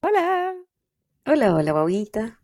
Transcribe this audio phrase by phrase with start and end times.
[0.00, 0.54] Hola,
[1.26, 2.40] Hola, hola, guaguita.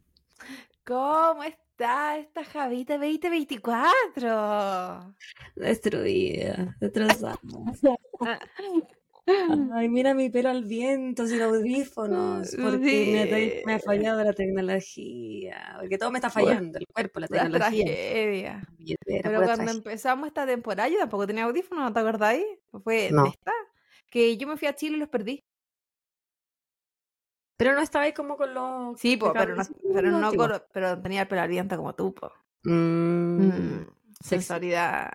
[0.85, 5.15] ¿cómo está esta Javita 2024?
[5.55, 7.41] Destruida, destrozada.
[9.73, 13.27] Ay, mira mi pelo al viento, sin audífonos, porque me, ha-
[13.65, 13.81] me ha Sí.
[13.81, 18.65] fallado la tecnología, porque todo me está fallando, el cuerpo, la tecnología, tragedia.
[19.23, 19.73] la Pero cuando tragedia.
[19.73, 22.45] empezamos esta temporada yo tampoco tenía audífonos, ¿no te acordáis?
[22.85, 23.23] Fue No.
[23.23, 23.53] de esta,
[24.11, 25.45] que yo me fui a Chile y los perdí.
[27.59, 29.65] Pero no estaba ahí como con los Sí, po, pero no,
[29.95, 30.35] pero no,
[30.73, 32.33] pero tenía el pelo ardiente como tú, po.
[33.39, 33.87] Mm, Mm,
[34.23, 35.11] sensualidad.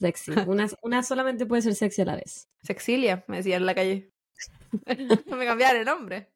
[0.00, 0.32] Sexy.
[0.48, 2.48] Una, una solamente puede ser sexy a la vez.
[2.62, 4.12] Sexilia, me decían en la calle.
[5.36, 6.30] me cambiaron el nombre.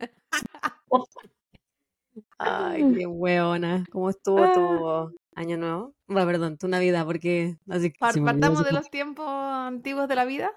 [2.39, 3.85] Ay, qué hueona.
[3.91, 4.53] ¿Cómo estuvo Ah.
[4.53, 5.95] tu año nuevo?
[6.15, 10.51] Va, perdón, tu Navidad, porque así partamos de los tiempos antiguos de la vida.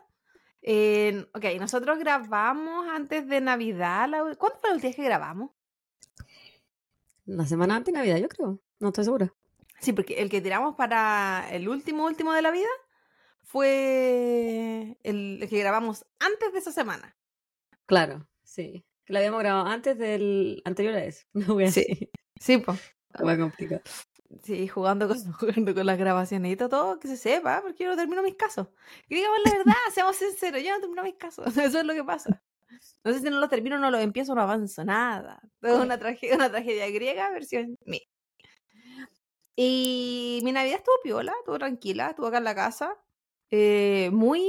[0.61, 4.09] Eh, ok, nosotros grabamos antes de Navidad.
[4.09, 5.51] la- ¿Cuándo fue el día que grabamos?
[7.25, 8.59] La semana antes de Navidad, yo creo.
[8.79, 9.33] No estoy segura.
[9.79, 12.67] Sí, porque el que tiramos para el último último de la vida
[13.47, 17.15] fue el, que grabamos antes de esa semana.
[17.85, 18.85] Claro, sí.
[19.05, 21.25] Que la habíamos grabado antes del anterior a eso.
[21.33, 21.85] No voy a Sí.
[21.87, 22.09] decir.
[22.39, 22.79] Sí, pues.
[23.17, 23.81] Complicar.
[24.43, 27.95] Sí, jugando con, jugando con las grabaciones y todo, que se sepa, porque yo no
[27.95, 28.67] termino mis casos.
[29.07, 31.45] Y digamos la verdad, seamos sinceros, yo no termino mis casos.
[31.57, 32.43] Eso es lo que pasa.
[33.05, 35.39] No sé si no lo termino, no lo empiezo, no avanzo nada.
[35.61, 38.01] Todo una tragedia, una tragedia griega, versión mía.
[39.55, 42.95] Y mi Navidad estuvo piola, estuvo tranquila, estuvo acá en la casa.
[43.51, 44.41] Eh, muy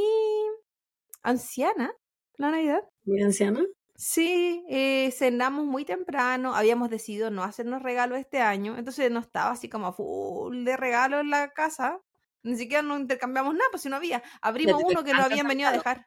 [1.23, 1.93] anciana
[2.37, 2.83] la Navidad.
[3.05, 3.65] Muy anciana.
[3.97, 9.51] Sí, eh, cenamos muy temprano, habíamos decidido no hacernos regalos este año, entonces no estaba
[9.51, 12.01] así como full de regalos en la casa,
[12.45, 15.49] ni siquiera nos intercambiamos nada, pues si no había, abrimos uno que nos encanta habían
[15.49, 16.07] venido a dejar.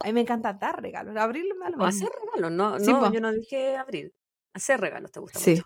[0.00, 2.50] A mí me encanta dar regalos, abrirlo me lo O hacer regalos.
[2.52, 3.12] No, Sí, no, po.
[3.12, 4.14] yo no dije abrir.
[4.54, 5.50] Hacer regalos te gusta Sí.
[5.50, 5.64] mucho.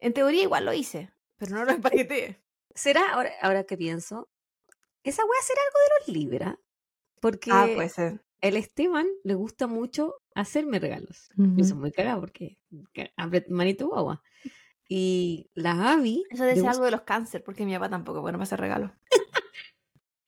[0.00, 1.72] En teoría igual lo hice, pero no lo
[2.06, 2.42] empaqueté.
[2.74, 4.28] ¿Será, ahora, ahora que pienso,
[5.04, 6.58] esa wea será algo de los Libra?
[7.20, 8.20] Porque Ah, puede ser.
[8.40, 11.28] el Esteban le gusta mucho hacerme regalos.
[11.36, 11.80] Yo soy Ujú.
[11.82, 12.58] muy cagada porque
[13.48, 14.22] manito guagua.
[14.88, 18.20] Y la Abby Eso debe ser gusta- algo de los cáncer, porque mi papá tampoco,
[18.20, 18.90] bueno, me hace regalos.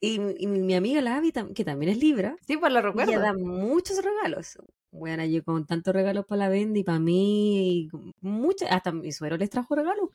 [0.00, 2.78] y, y mi, mi amiga la Abby, tam- que también es Libra, Sí, pues lo
[2.78, 3.20] ella recuerdo.
[3.20, 4.58] da muchos regalos.
[4.90, 8.92] Bueno, yo con tantos regalos para la Bendy y para mí, y con muchas, hasta
[8.92, 10.10] mi suero les trajo regalos.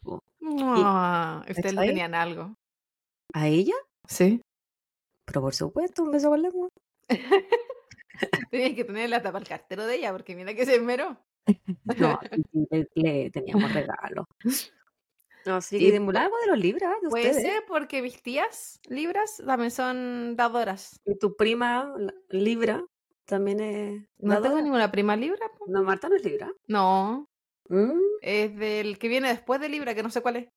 [0.71, 2.55] Ah, ustedes le tenían algo.
[3.33, 3.73] ¿A ella?
[4.07, 4.41] Sí.
[5.29, 6.69] Pero por supuesto, un beso con lengua.
[8.51, 11.17] Tenías que tenerle hasta para el cartero de ella, porque mira que se esmeró.
[11.97, 12.19] No,
[12.71, 14.25] le, le teníamos regalos.
[15.45, 17.43] No, sí, y de algo de los Libras, de Puede ustedes.
[17.53, 20.99] ser porque mis tías libras también son dadoras.
[21.05, 22.83] Y tu prima la- Libra
[23.25, 24.03] también es.
[24.17, 25.47] No tengo ninguna prima libra.
[25.57, 25.65] po.
[25.67, 26.51] No, Marta no es Libra.
[26.67, 27.25] No,
[27.71, 30.47] Mm, es del que viene después de libra, que no sé cuál es.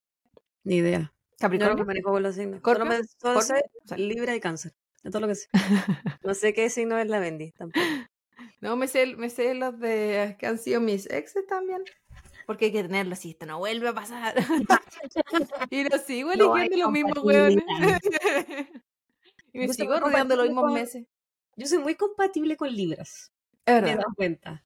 [0.63, 1.13] ni idea.
[1.39, 1.85] Yo no me Capricornio.
[1.85, 2.59] manejo con los signos.
[2.59, 2.85] ¿Scorpio?
[2.85, 3.79] Solo me solo sé ¿Scorpio?
[3.83, 4.73] O sea, Libra y Cáncer.
[5.03, 5.47] Es todo lo que sé.
[6.23, 7.85] No sé qué signo es la Bendy tampoco.
[8.61, 11.83] no, me sé, me sé los de que han sido mis exes también.
[12.45, 14.35] Porque hay que tenerlos si esto no vuelve a pasar.
[15.69, 17.63] y lo sigo No eligiendo los mismos hueones.
[17.65, 18.67] compatibilidad.
[19.53, 21.05] y me Yo sigo rodeando los mismos con- meses.
[21.55, 23.31] Yo soy muy compatible con Libras.
[23.65, 23.97] Es Me verdad.
[23.97, 24.65] dado cuenta.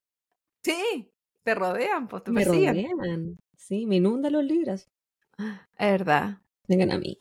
[0.64, 1.12] Sí,
[1.44, 2.90] te rodean, pues te Me persiguen.
[2.98, 3.38] rodean.
[3.58, 4.90] Sí, me inundan los Libras.
[5.38, 6.42] Es verdad.
[6.68, 7.18] Vengan a mí.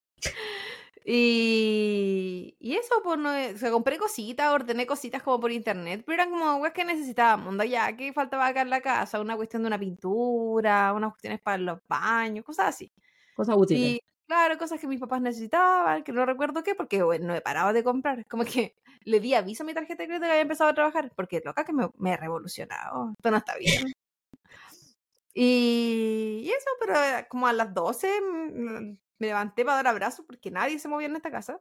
[1.04, 6.14] y, y eso, pues, no, o sea, compré cositas, ordené cositas como por internet, pero
[6.22, 9.62] eran como weas que necesitábamos, onda, ya, que faltaba acá en la casa, una cuestión
[9.62, 12.92] de una pintura, unas cuestiones para los baños, cosas así.
[13.34, 13.82] Cosas útiles.
[13.82, 17.40] Y claro, cosas que mis papás necesitaban, que no recuerdo qué, porque bueno, no he
[17.40, 18.26] parado de comprar.
[18.26, 18.74] Como que
[19.04, 21.64] le di aviso a mi tarjeta de crédito que había empezado a trabajar, porque loca
[21.64, 23.92] que me, me he revolucionado, esto no está bien.
[25.38, 30.50] Y, eso, pero eh, como a las 12 mm, me levanté para dar abrazos porque
[30.50, 31.60] nadie se movía en esta casa.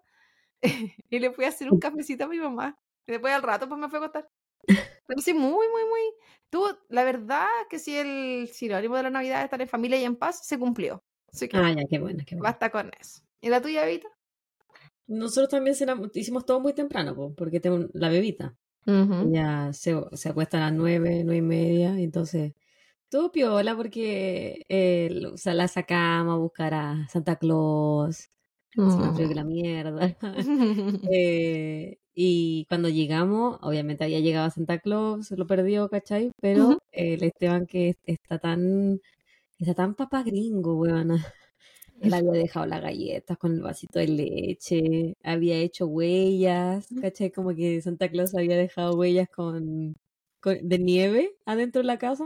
[1.09, 2.79] y le fui a hacer un cafecito a mi mamá.
[3.05, 4.29] Y después al rato pues me fui a acostar.
[5.17, 6.01] Sí, muy, muy, muy.
[6.49, 10.03] Tú, la verdad que si el sinónimo de la Navidad es estar en familia y
[10.03, 11.03] en paz, se cumplió.
[11.31, 12.49] Así que Ah, ya, qué buena, qué buena.
[12.49, 13.21] basta con eso.
[13.39, 14.07] ¿Y la tuya, Vita?
[15.05, 18.55] Nosotros también cenamos- hicimos todo muy temprano, po, porque tengo la bebita.
[18.87, 22.53] Ya se, se acuesta a las nueve, nueve y media, entonces
[23.09, 28.29] todo piola porque eh, o sea, la sacamos a buscar a Santa Claus,
[29.33, 30.17] la mierda.
[31.11, 36.31] Eh, y cuando llegamos, obviamente había llegado a Santa Claus, se lo perdió, ¿cachai?
[36.41, 36.77] Pero Ujú.
[36.91, 38.99] eh, el Esteban que es- está tan,
[39.59, 41.17] está tan papá gringo, weona.
[41.99, 47.31] Él había dejado las galletas con el vasito de leche, había hecho huellas, ¿cachai?
[47.31, 49.95] Como que Santa Claus había dejado huellas con,
[50.61, 52.25] de nieve adentro de la casa,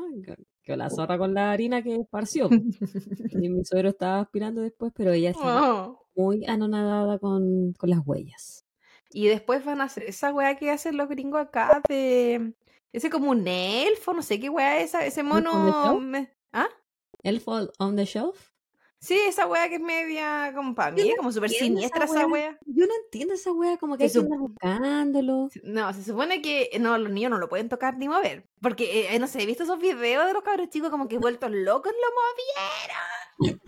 [0.70, 2.48] que la zorra con la harina que esparció.
[3.32, 6.06] y mi suegro estaba aspirando después, pero ella estaba oh.
[6.16, 8.66] muy anonadada con, con las huellas.
[9.12, 12.54] Y después van a hacer esa wea que hacen los gringos acá de...
[12.92, 16.00] Ese como un elfo, no sé qué es esa, ese mono...
[16.54, 16.68] ¿Ah?
[17.24, 18.49] ¿Elfo on the shelf?
[19.02, 22.60] Sí, esa wea que es media como para mí, como súper siniestra esa wea.
[22.66, 25.50] Yo no entiendo esa wea, como que hay buscándolo.
[25.64, 28.46] No, se supone que no, los niños no lo pueden tocar ni mover.
[28.62, 31.50] Porque, eh, no sé, he visto esos videos de los cabros chicos como que vueltos
[31.52, 33.62] locos lo movieron.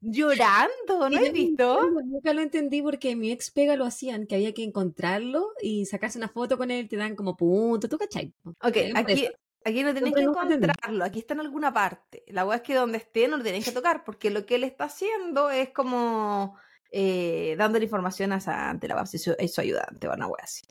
[0.00, 1.90] Llorando, ¿no he visto?
[1.90, 6.18] Nunca lo entendí porque mi ex pega lo hacían, que había que encontrarlo y sacarse
[6.18, 8.32] una foto con él, te dan como punto, ¿tú cachai?
[8.62, 9.28] Ok, aquí,
[9.64, 12.24] Aquí no tenéis que encontrarlo, aquí está en alguna parte.
[12.28, 14.64] La weá es que donde esté no lo tenéis que tocar, porque lo que él
[14.64, 16.56] está haciendo es como
[16.90, 20.62] eh, dándole información a ante la base, es su ayudante, o una weá así.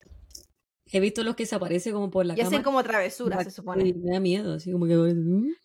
[0.93, 3.93] He visto los que se aparecen como por la Y hacen como travesuras, se supone.
[3.93, 5.15] me da miedo, así como que...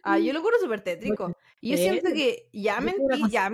[0.02, 1.36] Ah, yo lo juro súper tétrico.
[1.60, 3.50] Y yo siento que ya mentir, ya,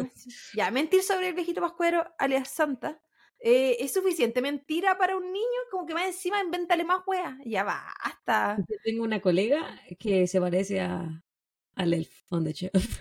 [0.55, 3.01] ya mentir sobre el viejito pascuero, alias Santa,
[3.45, 7.37] eh, es suficiente mentira para un niño, como que más encima invéntale más weas.
[7.45, 8.57] Ya basta.
[8.69, 11.25] Yo tengo una colega que se parece a
[11.75, 13.01] al Elf on the Shelf.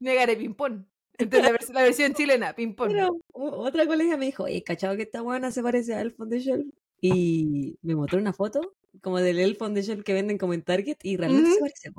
[0.00, 0.84] Negaré ping-pong.
[1.16, 2.92] Entonces la, versión chilena, ping-pong.
[3.32, 6.40] otra colega me dijo, oye, ¿cachado que esta buena se parece a Elf on the
[6.40, 6.66] Shelf?
[7.00, 10.62] Y me mostró una foto como del Elf on the Shelf que venden como en
[10.62, 11.92] Target y realmente se parece.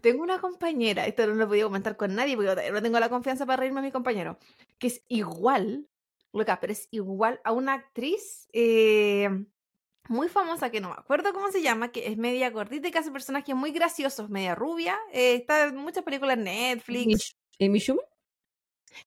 [0.00, 3.08] Tengo una compañera, esto no lo he podido comentar con nadie porque no tengo la
[3.08, 4.38] confianza para reírme a mi compañero,
[4.78, 5.88] que es igual,
[6.32, 9.28] loca, pero es igual a una actriz eh,
[10.08, 12.98] muy famosa que no me acuerdo cómo se llama, que es media gordita y que
[12.98, 14.98] hace personajes muy graciosos, media rubia.
[15.12, 17.36] Eh, está en muchas películas en Netflix.
[17.60, 18.04] ¿Amy Schumer?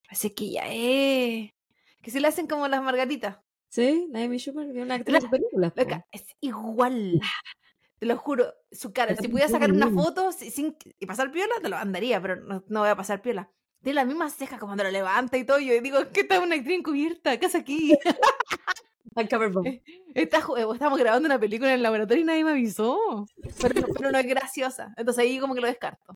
[0.06, 1.52] Parece que ya es.
[2.02, 3.38] Que se le hacen como las margaritas.
[3.68, 5.74] Sí, la Amy Schumer, una actriz de películas.
[5.76, 7.20] Loca, es igual.
[8.04, 9.16] Te lo juro, su cara.
[9.16, 12.82] Si pudiera sacar una foto sin, y pasar piola, te lo andaría, pero no, no
[12.82, 13.50] voy a pasar piola.
[13.82, 15.58] Tiene las mismas cejas como cuando lo levanta y todo.
[15.60, 17.40] Yo digo, ¿qué está una actriz encubierta?
[17.40, 17.98] ¿Qué hace aquí?
[19.16, 19.82] Eh,
[20.16, 23.28] está, eh, estamos grabando una película en el laboratorio y nadie me avisó.
[23.62, 24.92] Pero, pero no es graciosa.
[24.98, 26.16] Entonces ahí como que lo descarto.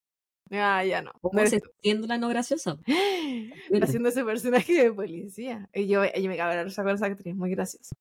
[0.49, 1.11] Ah, ya no.
[1.21, 2.75] ¿Cómo se siendo la no graciosa?
[3.81, 5.69] Haciendo ese personaje de policía.
[5.73, 7.95] Y yo, yo me cago en la con esa actriz, muy graciosa.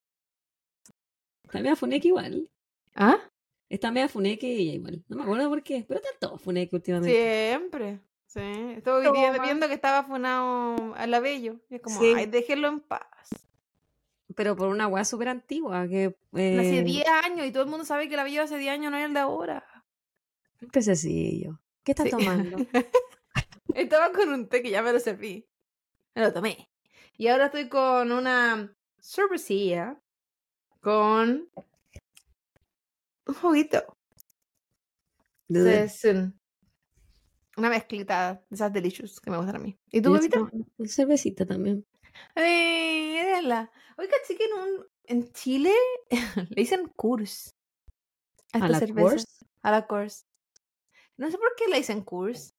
[1.50, 2.49] También a Funek igual.
[2.94, 3.21] ¿Ah?
[3.69, 5.05] Está media funeque y igual.
[5.09, 7.13] No me acuerdo por qué, pero está todo funeque últimamente.
[7.13, 8.01] Siempre.
[8.27, 8.41] Sí.
[8.77, 9.07] Estoy
[9.43, 11.57] viendo que estaba funado a la Bello.
[11.69, 13.31] Y es como, ay, déjenlo en paz.
[14.35, 15.89] Pero por una weá súper antigua.
[15.89, 18.73] que Hace 10 eh, años y todo el mundo sabe que la Bello hace 10
[18.73, 19.65] años no es el de ahora.
[20.71, 21.59] Qué sencillo.
[21.83, 22.59] ¿Qué estás tomando?
[23.75, 25.47] Estaba con un té que ya me lo serví.
[26.15, 26.69] Me lo tomé.
[27.17, 29.99] Y ahora estoy con una cervecilla
[30.81, 31.49] con
[33.26, 33.96] un juguito.
[37.56, 39.78] Una mezclita de esas delicious que me gustan a mí.
[39.90, 40.40] ¿Y tú, bebita?
[40.40, 41.87] Una cervecita también.
[42.34, 43.70] Ay, déjala.
[43.99, 45.73] Oiga, que en, un, en Chile
[46.50, 47.55] le dicen Kurs.
[48.52, 49.26] A, la cerveza.
[49.62, 50.26] A la Kurs.
[51.17, 52.55] No sé por qué le dicen Kurs.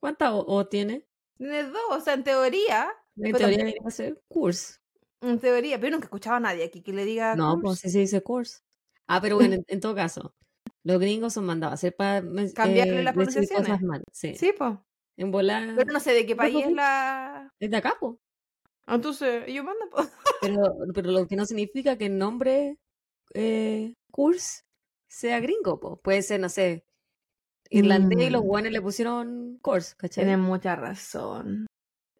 [0.00, 1.06] ¿Cuánta o, tiene?
[1.36, 2.90] Tiene dos, o sea, en teoría.
[3.16, 4.80] En teoría debería ser Kurs.
[5.20, 7.36] En teoría, pero nunca he escuchado a nadie aquí que le diga.
[7.36, 8.64] No, pues sí se dice Kurs.
[9.12, 10.36] Ah, pero bueno, en, todo caso,
[10.84, 12.22] los gringos son mandados a hacer para
[12.54, 13.66] cambiarle eh, las pronunciaciones.
[13.66, 14.04] Cosas mal.
[14.12, 14.74] Sí, sí pues.
[15.16, 15.74] En volar.
[15.76, 17.52] Pero no sé de qué país es la.
[17.58, 18.14] Es de acá, pues.
[18.86, 20.08] Entonces, ellos mandan, pues.
[20.40, 22.78] Pero, pero lo que no significa que el nombre
[23.34, 24.64] eh, Kurs
[25.08, 25.98] sea gringo, pues.
[26.04, 26.86] Puede ser, no sé,
[27.68, 28.46] irlandés y los mm.
[28.46, 30.24] guanes le pusieron Kurs, ¿cachai?
[30.24, 31.66] Tienen mucha razón.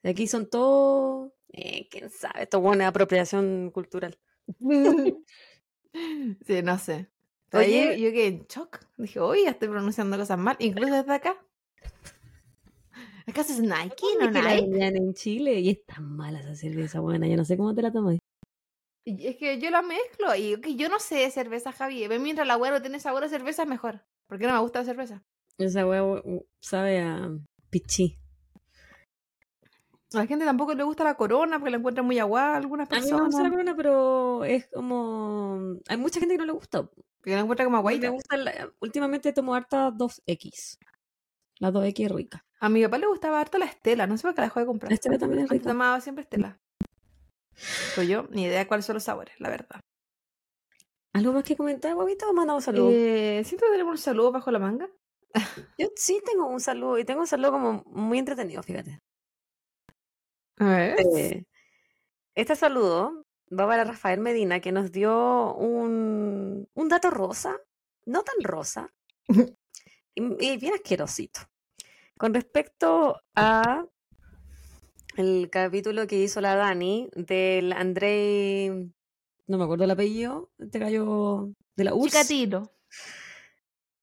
[0.02, 1.32] Aquí son todos.
[1.52, 4.18] Eh, quién sabe, esto es buena apropiación cultural.
[6.46, 7.08] Sí, no sé.
[7.52, 8.80] Oye, yo, quedé en shock.
[8.96, 11.36] Dije, oye, estoy pronunciando cosas mal, incluso desde acá.
[13.26, 14.06] ¿Acaso es Nike?
[14.18, 14.86] ¿No Nike?
[14.86, 17.92] en Chile y es tan mala esa cerveza buena, yo no sé cómo te la
[17.92, 18.18] tomas.
[19.04, 22.06] Es que yo la mezclo y que yo no sé de cerveza, Javi.
[22.20, 24.02] Mientras la hueá tiene sabor a cerveza, mejor.
[24.26, 25.24] Porque no me gusta la cerveza.
[25.58, 26.22] Esa hueá
[26.60, 27.30] sabe a
[27.70, 28.19] pichí.
[30.12, 33.12] A la gente tampoco le gusta la corona porque la encuentra muy agua algunas personas.
[33.12, 35.76] A mí me gusta la corona, pero es como.
[35.88, 36.88] Hay mucha gente que no le gusta.
[37.22, 37.92] Que la encuentra como agua.
[37.92, 38.36] Me gusta
[38.80, 40.78] Últimamente tomo harta 2X.
[41.60, 42.44] La 2X es rica.
[42.58, 44.06] A mi papá le gustaba harta la Estela.
[44.06, 44.90] No sé por qué la dejó de comprar.
[44.90, 45.68] La Estela también es rica.
[45.68, 46.58] tomaba siempre Estela.
[47.94, 49.80] Pues yo, ni idea cuáles son los sabores, la verdad.
[51.12, 52.28] ¿Algo más que comentar, guavito?
[52.28, 52.92] ¿O mandamos saludos?
[52.94, 54.88] Eh, siento que tenemos un saludo bajo la manga.
[55.78, 58.98] Yo sí tengo un saludo y tengo un saludo como muy entretenido, fíjate.
[60.60, 60.96] A ver.
[61.16, 61.44] Eh,
[62.34, 67.58] este saludo va para Rafael Medina, que nos dio un, un dato rosa,
[68.04, 68.92] no tan rosa,
[70.14, 71.40] y, bien asquerosito.
[72.18, 73.86] Con respecto a
[75.16, 78.92] el capítulo que hizo la Dani del Andrei,
[79.46, 82.12] no me acuerdo el apellido, este gallo de la URSS.
[82.12, 82.70] Chicatilo.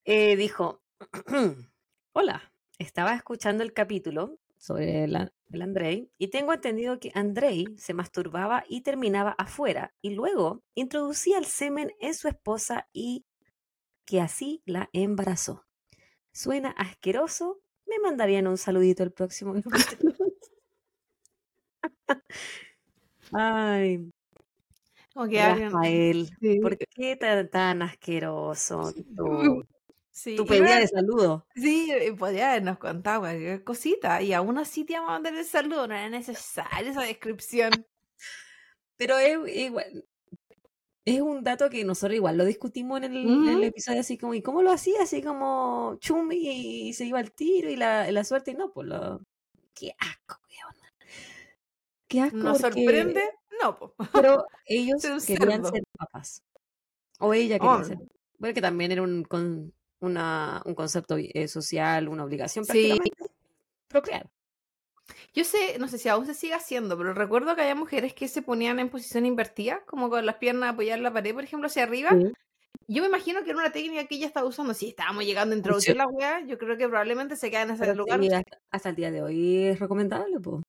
[0.06, 0.82] Eh, dijo,
[2.14, 7.94] hola, estaba escuchando el capítulo sobre el, el Andrei y tengo entendido que Andrei se
[7.94, 13.26] masturbaba y terminaba afuera y luego introducía el semen en su esposa y
[14.06, 15.66] que así la embarazó.
[16.32, 17.62] Suena asqueroso.
[17.86, 19.56] Me mandarían un saludito el próximo
[23.34, 24.12] Ay.
[25.16, 26.30] Rafael,
[26.62, 28.94] ¿por qué tan, tan asqueroso
[30.24, 31.46] tu, tu pedida de saludo?
[31.56, 35.88] Sí, podría habernos contado cualquier cosita y aún así te íbamos a mandar el saludo,
[35.88, 37.72] no era necesaria esa descripción.
[38.98, 40.06] Pero es igual,
[41.06, 44.62] es un dato que nosotros igual lo discutimos en el, episodio, así como, ¿y cómo
[44.62, 45.04] lo hacía?
[45.04, 48.88] Así como chumi y se iba al tiro y la, la suerte, y no, pues
[48.88, 49.22] lo.
[49.74, 50.38] Qué asco,
[52.08, 52.38] qué asco.
[52.38, 53.22] ¿Nos sorprende?
[53.62, 53.92] No, pues.
[54.14, 56.44] Pero ellos querían ser papás.
[57.20, 57.98] O ella quería ser.
[58.38, 63.12] Bueno, que también era un, con, una, un concepto eh, social, una obligación prácticamente.
[63.20, 63.26] Sí.
[63.88, 64.30] Procrear.
[65.34, 68.28] Yo sé, no sé si aún se sigue haciendo, pero recuerdo que había mujeres que
[68.28, 71.68] se ponían en posición invertida, como con las piernas apoyadas en la pared, por ejemplo,
[71.68, 72.12] hacia arriba.
[72.90, 74.74] Yo me imagino que era una técnica que ella estaba usando.
[74.74, 77.94] Si estábamos llegando a introducir la weá, yo creo que probablemente se queda en ese
[77.96, 78.20] lugar.
[78.72, 80.64] hasta, el día de hoy es recomendable, pues.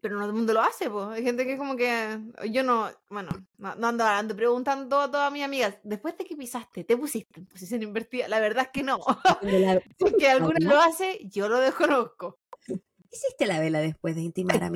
[0.00, 1.08] Pero no todo el mundo lo hace, pues.
[1.08, 2.20] Hay gente que es como que.
[2.50, 2.88] Yo no.
[3.10, 5.76] Bueno, no, ando, ando preguntando a todas mis amigas.
[5.82, 8.28] Después de que pisaste, ¿te pusiste en posición invertida?
[8.28, 8.98] La verdad es que no.
[9.98, 12.38] Porque alguna lo hace, yo lo desconozco.
[13.10, 14.70] ¿Hiciste la vela después de intimar a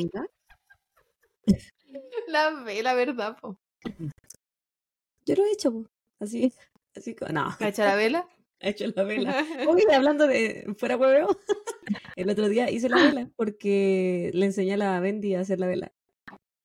[2.26, 3.58] La vela, ¿verdad, po?
[5.26, 5.86] Yo lo he hecho, po.
[6.18, 6.52] Así,
[6.96, 7.56] así no.
[7.58, 8.26] ¿Ha hecho la vela?
[8.62, 9.34] Ha hecho la vela.
[9.68, 11.28] Hoy hablando de fuera hueveo,
[12.16, 15.66] el otro día hice la vela porque le enseñé a la Bendy a hacer la
[15.66, 15.92] vela.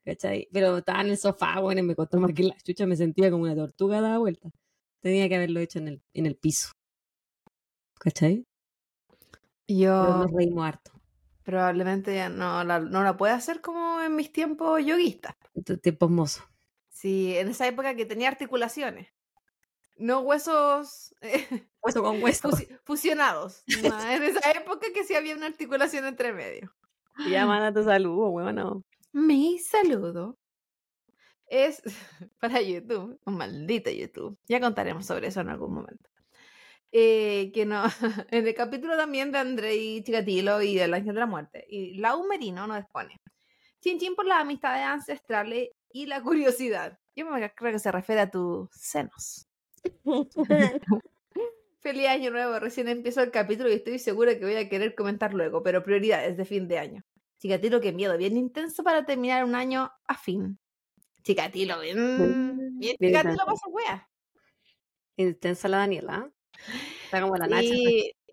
[0.06, 0.48] ¿Cachai?
[0.54, 3.44] Pero estaba en el sofá, bueno, me costó más que la chucha, me sentía como
[3.44, 4.50] una tortuga dada vuelta.
[5.01, 6.72] Tenía que haberlo hecho en el, en el piso.
[8.00, 8.46] ¿Cachai?
[9.68, 10.04] Yo.
[10.06, 10.92] Pero nos reímos harto.
[11.44, 15.36] Probablemente ya no la, no la pueda hacer como en mis tiempos yoguistas.
[15.82, 16.44] Tiempos mozos.
[16.89, 19.08] Sí, en esa época que tenía articulaciones.
[19.98, 21.16] No huesos.
[21.82, 22.50] Hueso con hueso.
[22.84, 23.63] fusionados.
[23.68, 26.74] en esa época que sí había una articulación entre medio.
[27.30, 28.84] Ya manda tu saludo, bueno.
[29.12, 30.38] Mi saludo
[31.48, 31.82] es
[32.39, 34.38] para YouTube, un maldito YouTube.
[34.48, 36.10] Ya contaremos sobre eso en algún momento.
[36.92, 37.84] Eh, que no,
[38.32, 42.25] en el capítulo también de Andrei Chikatilo y del Ángel de la Muerte, y Lau
[42.27, 43.20] Merino nos expone.
[43.82, 46.98] Chin chin por las amistades ancestrales y la curiosidad.
[47.16, 49.47] Yo me creo que se refiere a tus senos.
[51.79, 55.34] Feliz año nuevo, recién empiezo el capítulo y estoy segura que voy a querer comentar
[55.34, 57.03] luego, pero prioridades de fin de año.
[57.39, 60.60] Chikatilo, qué miedo, bien intenso para terminar un año a fin.
[61.24, 64.10] Chikatilo, bien, bien, Chikatilo pasa wea.
[65.17, 66.32] Intensa la Daniela.
[67.06, 67.74] Está como la Nacha.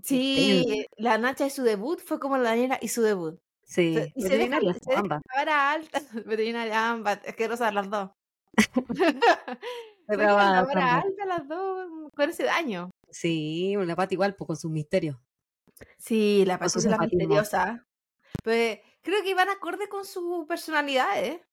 [0.03, 3.39] Sí, la Nacha y su debut fue como la Daniela y su debut.
[3.63, 8.11] Sí, y se deja, se deja alta, veterinaria ambas, asquerosas las dos.
[10.07, 12.91] se la alta las dos con ese daño.
[13.11, 15.17] Sí, la pata igual, pues con sus misterios.
[15.99, 17.87] Sí, la pata es la misteriosa.
[18.43, 21.45] Pues creo que iban acorde con su personalidad, ¿eh?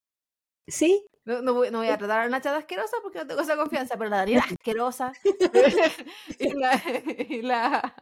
[0.68, 1.06] Sí.
[1.24, 3.56] No, no, voy, no, voy, a tratar a una chata asquerosa porque no tengo esa
[3.56, 5.14] confianza, pero la Daniela asquerosa.
[6.40, 6.84] y la,
[7.30, 7.96] y la,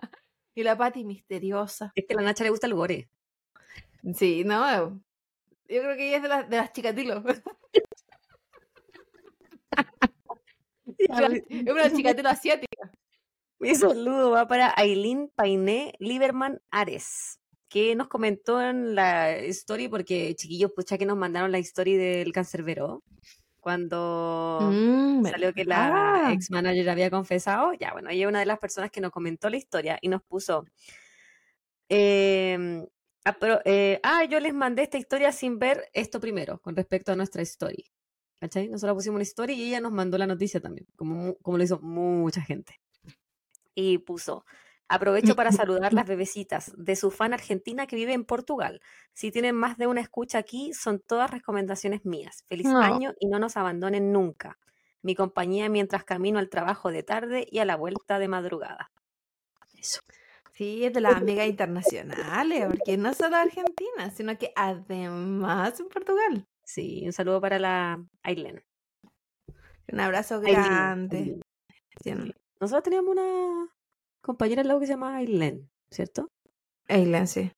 [0.55, 1.91] y la Patti misteriosa.
[1.95, 3.09] Es que a la Nacha le gusta el gore.
[4.15, 5.01] Sí, no.
[5.67, 7.23] Yo creo que ella es de, de las chicatilos.
[11.49, 12.91] es una chicatilo asiática.
[13.59, 17.39] Mi saludo va para Aileen Painé Lieberman Ares
[17.69, 22.33] que nos comentó en la story, porque chiquillos, pucha que nos mandaron la story del
[22.33, 23.03] cancerbero,
[23.59, 28.47] cuando mm, salió que la ex manager había confesado, ya bueno, ella es una de
[28.47, 30.65] las personas que nos comentó la historia y nos puso,
[31.89, 32.85] em,
[33.25, 37.11] ah, pero, eh, ah, yo les mandé esta historia sin ver esto primero, con respecto
[37.11, 37.85] a nuestra story.
[38.39, 38.69] ¿Cachai?
[38.69, 41.79] Nosotros pusimos una historia y ella nos mandó la noticia también, como, como lo hizo
[41.81, 42.79] mucha gente.
[43.75, 44.45] Y puso,
[44.91, 48.81] Aprovecho para saludar las bebecitas de su fan argentina que vive en Portugal.
[49.13, 52.43] Si tienen más de una escucha aquí, son todas recomendaciones mías.
[52.47, 54.57] Feliz año y no nos abandonen nunca.
[55.03, 58.91] Mi compañía mientras camino al trabajo de tarde y a la vuelta de madrugada.
[59.77, 60.01] Eso.
[60.53, 66.47] Sí, es de las amigas internacionales, porque no solo Argentina, sino que además en Portugal.
[66.69, 68.63] Sí, un saludo para la Aileen.
[69.91, 71.41] Un abrazo grande.
[72.61, 73.73] Nosotros teníamos una
[74.21, 76.27] compañera al lado que se llama Aileen, ¿cierto?
[76.87, 77.51] Aileen, sí.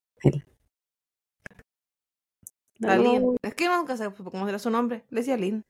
[3.44, 5.04] Es que nunca sé cómo era su nombre.
[5.10, 5.62] Le decía Lynn.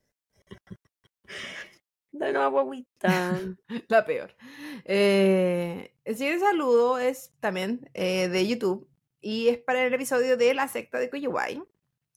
[2.12, 3.40] Dale una guaguita.
[3.88, 4.36] La peor.
[4.84, 8.88] Eh, el siguiente saludo es también eh, de YouTube
[9.20, 11.60] y es para el episodio de la secta de Coyuay.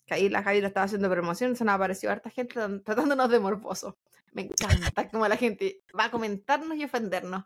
[0.06, 3.40] Que ahí la Javi lo estaba haciendo promoción, se nos apareció harta gente tratándonos de
[3.40, 3.98] morboso.
[4.34, 7.46] Me encanta como la gente va a comentarnos y ofendernos.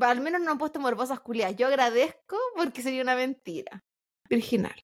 [0.00, 1.56] Al menos no han puesto morbosas culias.
[1.56, 3.84] Yo agradezco porque sería una mentira.
[4.28, 4.74] Virginal.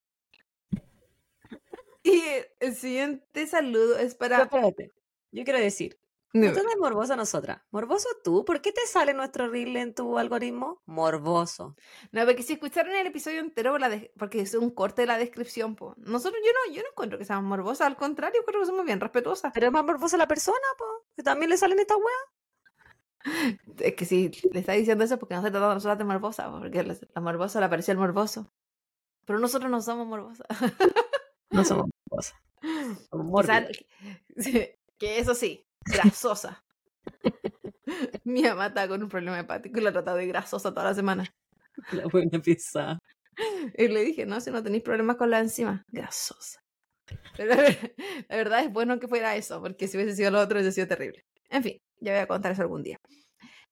[2.03, 2.23] Y
[2.61, 4.43] el siguiente saludo es para.
[4.43, 4.93] espérate.
[5.33, 5.99] Yo quiero decir,
[6.41, 6.53] no.
[6.53, 7.61] tú eres morbosa nosotras.
[7.71, 8.45] ¿Morboso tú?
[8.45, 10.83] ¿Por qué te sale nuestro reel en tu algoritmo?
[10.87, 11.77] Morboso.
[12.13, 13.77] No, porque si escucharon el episodio entero,
[14.19, 15.95] porque es un corte de la descripción, po.
[15.99, 19.01] nosotros yo no, yo no encuentro que seamos morbosas, al contrario, creo que somos bien
[19.01, 19.53] respetuosas.
[19.55, 22.37] Pero es más morbosa la persona, po, que también le salen estas weas.
[23.79, 26.51] Es que si le está diciendo eso porque no se trata de nosotras de morbosa,
[26.51, 28.53] porque la, morbosa le apareció el morboso.
[29.25, 30.47] Pero nosotros no somos morbosas.
[31.51, 32.35] No somos morbosas.
[33.11, 33.45] Somos
[34.99, 36.65] Que eso sí, grasosa.
[38.25, 41.33] Mi mamá está con un problema hepático y la trata de grasosa toda la semana.
[41.93, 42.99] La buena pizza.
[43.77, 46.59] Y le dije, no, si no tenéis problemas con la enzima, grasosa.
[47.37, 47.55] Pero
[48.29, 50.89] la verdad es bueno que fuera eso, porque si hubiese sido lo otro, hubiese sido
[50.89, 51.27] terrible.
[51.51, 52.99] En fin, ya voy a contar eso algún día.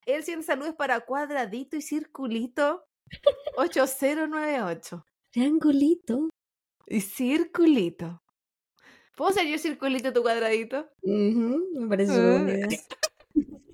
[0.04, 2.84] El 100 salud es para cuadradito y circulito
[3.56, 5.04] 8098.
[5.30, 6.28] Triangulito.
[6.86, 8.22] Y circulito.
[9.14, 10.88] ¿Puedo ser yo circulito tu cuadradito?
[11.02, 12.44] me parece uh.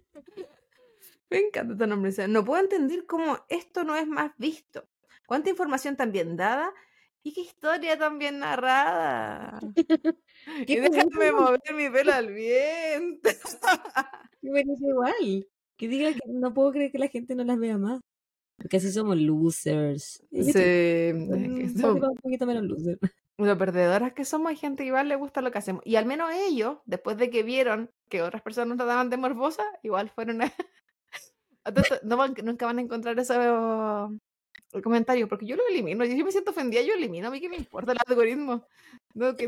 [1.30, 2.12] Me encanta tu nombre.
[2.28, 4.88] No puedo entender cómo esto no es más visto.
[5.26, 6.75] Cuánta información tan bien dada
[7.23, 9.61] y qué historia tan bien narrada.
[10.66, 13.31] y déjame mover mi pelo al viento.
[14.42, 15.48] Me parece igual.
[15.76, 18.00] Que diga que no puedo creer que la gente no las vea más.
[18.57, 20.22] Porque así somos losers.
[20.33, 22.98] Sí, es un poquito menos losers
[23.46, 25.83] lo perdedoras que somos, hay gente que igual le gusta lo que hacemos.
[25.87, 29.64] Y al menos ellos, después de que vieron que otras personas nos trataban de morbosa,
[29.83, 30.40] igual fueron
[32.03, 33.35] no van, nunca van a encontrar ese
[34.83, 36.05] comentario, porque yo lo elimino.
[36.05, 37.29] Yo me siento ofendida, yo elimino.
[37.29, 38.66] A mí que me importa el algoritmo.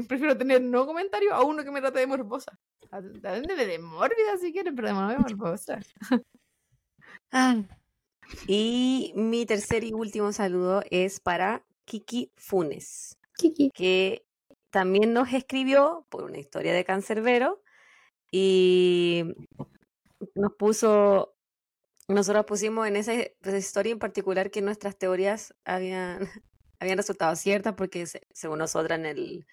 [0.09, 2.59] Prefiero tener no comentario a uno que me trate de morbosa.
[2.91, 5.81] De, de mórbida si quieren, pero de morbosa.
[7.35, 7.63] Ah.
[8.47, 13.19] Y mi tercer y último saludo es para Kiki Funes
[13.75, 14.25] que
[14.71, 17.63] también nos escribió por una historia de cancerbero
[18.31, 19.25] y
[20.35, 21.35] nos puso,
[22.09, 23.13] nosotros pusimos en esa
[23.57, 26.21] historia en particular que nuestras teorías habían,
[26.81, 29.47] habían resultado ciertas porque según nosotras en el,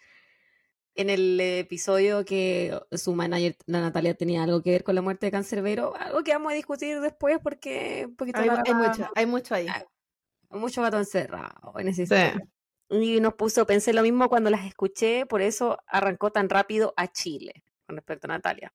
[0.95, 5.25] en el episodio que su manager, la Natalia, tenía algo que ver con la muerte
[5.25, 9.67] de Cancerbero, algo que vamos a discutir después porque, hay, mucho, hay mucho ahí.
[9.67, 12.49] Hay mucho gato encerrado en esa historia.
[12.89, 17.07] Y nos puso, pensé lo mismo cuando las escuché, por eso arrancó tan rápido a
[17.07, 18.73] Chile, con respecto a Natalia.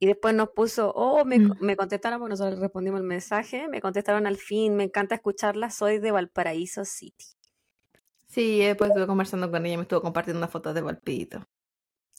[0.00, 1.58] Y después nos puso, oh, me, mm.
[1.60, 5.98] me contestaron, porque nosotros respondimos el mensaje, me contestaron al fin, me encanta escucharla, soy
[5.98, 7.26] de Valparaíso City.
[8.26, 11.46] Sí, después estuve conversando con ella, me estuvo compartiendo unas fotos de Valpito.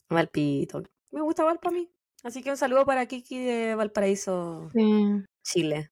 [0.10, 0.84] Valpito.
[1.12, 1.92] Me gusta Valpa a mí.
[2.24, 4.70] Así que un saludo para Kiki de Valparaíso,
[5.44, 5.92] Chile.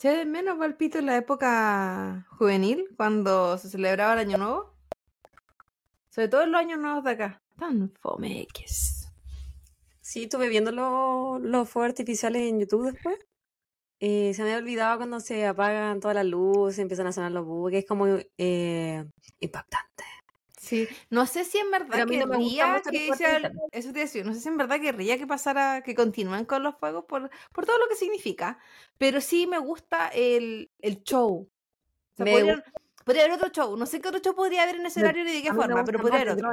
[0.00, 4.74] ¿Che de menos Valpito en la época juvenil, cuando se celebraba el Año Nuevo?
[6.08, 7.42] Sobre todo en los años nuevos de acá.
[7.58, 9.12] Tan fomeques.
[10.00, 13.18] Sí, estuve viendo los fuegos artificiales en YouTube después.
[13.98, 17.44] Y se me había olvidado cuando se apagan todas las luces, empiezan a sonar los
[17.44, 17.80] buques.
[17.80, 18.06] Es como
[18.38, 19.04] eh,
[19.38, 20.04] impactante.
[20.70, 23.08] Sí, no sé si en verdad querría que
[23.72, 26.76] eso te decía, no sé si en verdad querría que pasara, que continúen con los
[26.76, 28.56] juegos por, por todo lo que significa,
[28.96, 31.50] pero sí me gusta el, el show.
[32.16, 32.62] podría,
[33.04, 35.42] haber otro show, no sé qué otro show podría haber en ese horario ni de
[35.42, 36.52] qué forma, pero podría haber otro.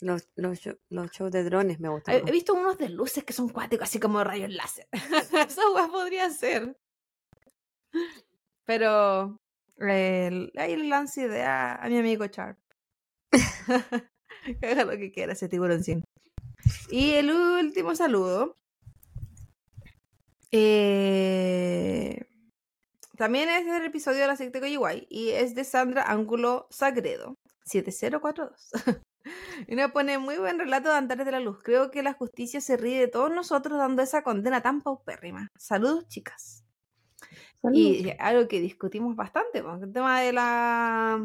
[0.00, 2.26] Los, los, los, shows de drones me gustan.
[2.26, 4.88] He, visto unos de luces que son cuáticos, así como rayos láser.
[5.46, 5.60] Eso
[5.92, 6.74] podría ser.
[8.64, 9.38] Pero
[9.78, 12.56] ahí le lance idea a mi amigo Char.
[14.62, 16.04] Haga lo que quiera ese tiburón sin.
[16.90, 18.54] Y el último saludo.
[20.50, 22.26] Eh,
[23.16, 28.52] también es del episodio de la secta Coyihuay y es de Sandra Ángulo Sagredo, 7042.
[29.68, 31.62] y nos pone muy buen relato de Antares de la Luz.
[31.62, 35.48] Creo que la justicia se ríe de todos nosotros dando esa condena tan paupérrima.
[35.58, 36.64] Saludos, chicas.
[37.72, 41.24] Y algo que discutimos bastante, porque el tema de la.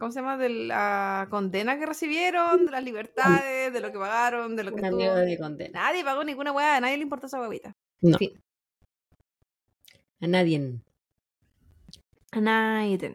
[0.00, 0.38] ¿Cómo se llama?
[0.38, 4.80] De la condena que recibieron, de las libertades, de lo que pagaron, de lo que.
[4.80, 5.14] Estuvo.
[5.14, 5.78] De condena.
[5.78, 7.76] Nadie pagó ninguna weá, a nadie le importa esa huevita.
[8.00, 8.16] No.
[10.22, 10.80] A nadie.
[12.32, 13.14] A nadie.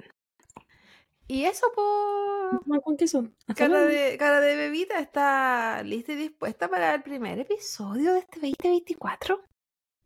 [1.27, 2.83] Y eso, por.
[2.83, 3.31] ¿Con queso?
[3.55, 8.39] Cara de, cara de bebita está lista y dispuesta para el primer episodio de este
[8.41, 9.41] 2024.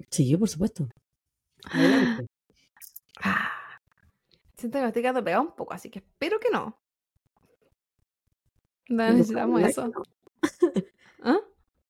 [0.10, 0.88] Sí, por supuesto.
[1.66, 2.26] Adelante.
[3.22, 3.59] Ah,
[4.60, 6.80] siento que me estoy quedando pegado un poco, así que espero que no.
[8.90, 9.92] No necesitamos eso.
[11.22, 11.40] ¿Ah?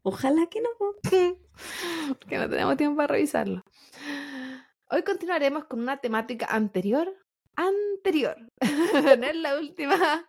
[0.04, 0.70] Ojalá que no.
[2.28, 3.64] que no tenemos tiempo para revisarlo.
[4.92, 7.14] Hoy continuaremos con una temática anterior.
[7.56, 8.38] Anterior.
[9.20, 10.28] no es la última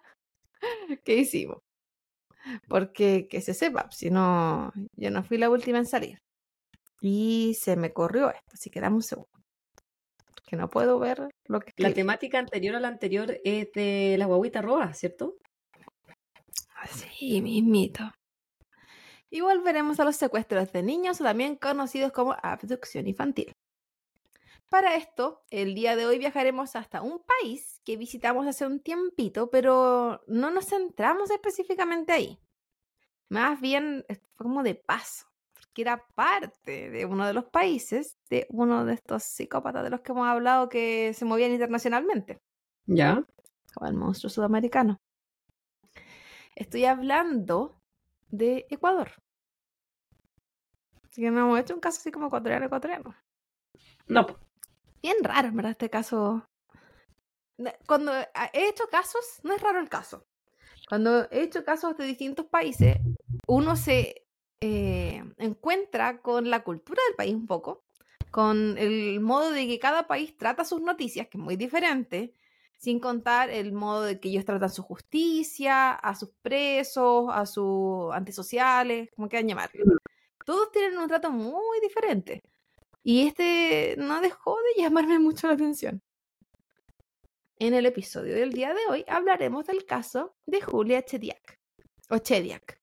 [1.05, 1.59] que hicimos.
[2.69, 6.23] Porque que se sepa, si no, yo no fui la última en salir.
[7.01, 9.30] Y se me corrió esto, así que dame un segundo.
[10.51, 11.73] Que no puedo ver lo que.
[11.77, 15.37] La temática anterior a la anterior es de la guaguita roja, ¿cierto?
[16.91, 18.11] Sí, mismito.
[19.31, 23.53] Y volveremos a los secuestros de niños, también conocidos como abducción infantil.
[24.69, 29.51] Para esto, el día de hoy viajaremos hasta un país que visitamos hace un tiempito,
[29.51, 32.41] pero no nos centramos específicamente ahí.
[33.29, 35.30] Más bien fue como de paso
[35.73, 40.01] que era parte de uno de los países de uno de estos psicópatas de los
[40.01, 42.41] que hemos hablado que se movían internacionalmente.
[42.87, 43.25] Ya.
[43.75, 45.01] Como el monstruo sudamericano.
[46.57, 47.81] Estoy hablando
[48.29, 49.13] de Ecuador.
[51.05, 53.15] Así que no hemos hecho un caso así como ecuatoriano ecuatoriano.
[54.07, 54.27] No.
[55.03, 56.47] Bien raro, en verdad, este caso.
[57.87, 60.27] Cuando he hecho casos, no es raro el caso.
[60.89, 62.97] Cuando he hecho casos de distintos países,
[63.47, 64.27] uno se
[64.61, 67.85] eh, encuentra con la cultura del país un poco,
[68.31, 72.35] con el modo de que cada país trata sus noticias, que es muy diferente,
[72.79, 78.13] sin contar el modo de que ellos tratan su justicia, a sus presos, a sus
[78.13, 79.85] antisociales, como quieran llamarlo.
[80.47, 82.43] Todos tienen un trato muy diferente.
[83.03, 86.03] Y este no dejó de llamarme mucho la atención.
[87.59, 91.61] En el episodio del día de hoy hablaremos del caso de Julia Chediak,
[92.09, 92.80] o Chediak,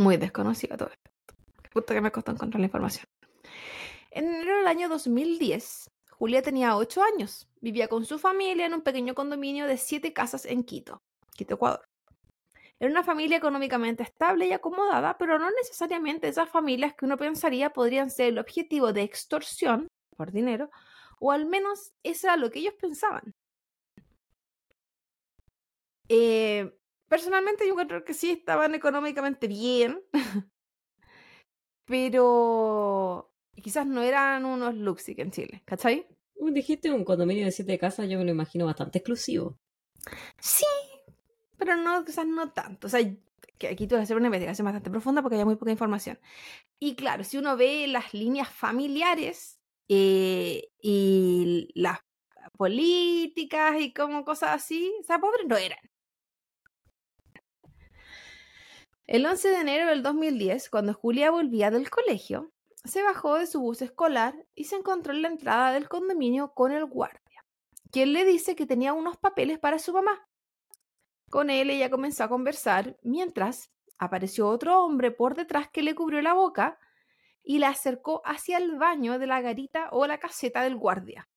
[0.00, 1.10] muy desconocido todo esto.
[1.72, 3.04] Puta que me costó encontrar la información.
[4.10, 7.48] En enero del año 2010, Julia tenía 8 años.
[7.60, 11.00] Vivía con su familia en un pequeño condominio de 7 casas en Quito,
[11.36, 11.84] Quito, Ecuador.
[12.80, 17.70] Era una familia económicamente estable y acomodada, pero no necesariamente esas familias que uno pensaría
[17.70, 19.86] podrían ser el objetivo de extorsión
[20.16, 20.70] por dinero,
[21.20, 23.34] o al menos eso era lo que ellos pensaban.
[26.08, 26.79] Eh,
[27.10, 30.00] Personalmente yo creo que sí estaban económicamente bien,
[31.84, 36.06] pero quizás no eran unos Luxic en Chile, ¿cachai?
[36.36, 39.58] Dijiste un condominio de siete casas, yo me lo imagino bastante exclusivo.
[40.38, 40.64] Sí,
[41.58, 42.86] pero no, quizás no tanto.
[42.86, 43.00] O sea,
[43.58, 46.16] que aquí tuve que hacer una investigación bastante profunda porque hay muy poca información.
[46.78, 51.98] Y claro, si uno ve las líneas familiares eh, y las
[52.56, 55.89] políticas y como cosas así, o sea, pobres no eran.
[59.10, 62.52] El 11 de enero del 2010, cuando Julia volvía del colegio,
[62.84, 66.70] se bajó de su bus escolar y se encontró en la entrada del condominio con
[66.70, 67.44] el guardia,
[67.90, 70.28] quien le dice que tenía unos papeles para su mamá.
[71.28, 76.22] Con él ella comenzó a conversar mientras apareció otro hombre por detrás que le cubrió
[76.22, 76.78] la boca
[77.42, 81.28] y la acercó hacia el baño de la garita o la caseta del guardia.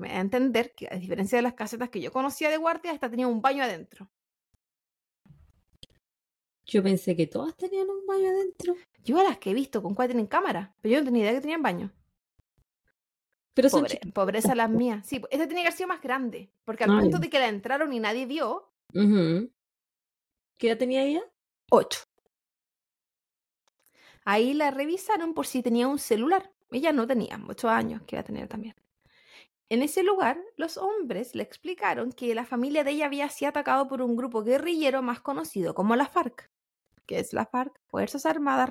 [0.00, 2.90] me da a entender que a diferencia de las casetas que yo conocía de guardia,
[2.90, 4.10] esta tenía un baño adentro.
[6.66, 8.74] Yo pensé que todas tenían un baño adentro.
[9.04, 11.34] Yo a las que he visto con cuál tienen cámara, pero yo no tenía idea
[11.34, 11.92] que tenían baño.
[13.52, 13.68] Pero
[14.12, 15.06] pobreza las mías.
[15.06, 17.92] Sí, esta tenía que haber sido más grande, porque al punto de que la entraron
[17.92, 18.72] y nadie vio.
[18.92, 21.22] ¿Qué edad tenía ella?
[21.70, 22.00] Ocho.
[24.24, 26.50] Ahí la revisaron por si tenía un celular.
[26.70, 28.74] Ella no tenía, ocho años que iba a tener también.
[29.68, 33.86] En ese lugar, los hombres le explicaron que la familia de ella había sido atacado
[33.86, 36.50] por un grupo guerrillero más conocido como la FARC
[37.06, 38.70] que es la FARC, Fuerzas Armadas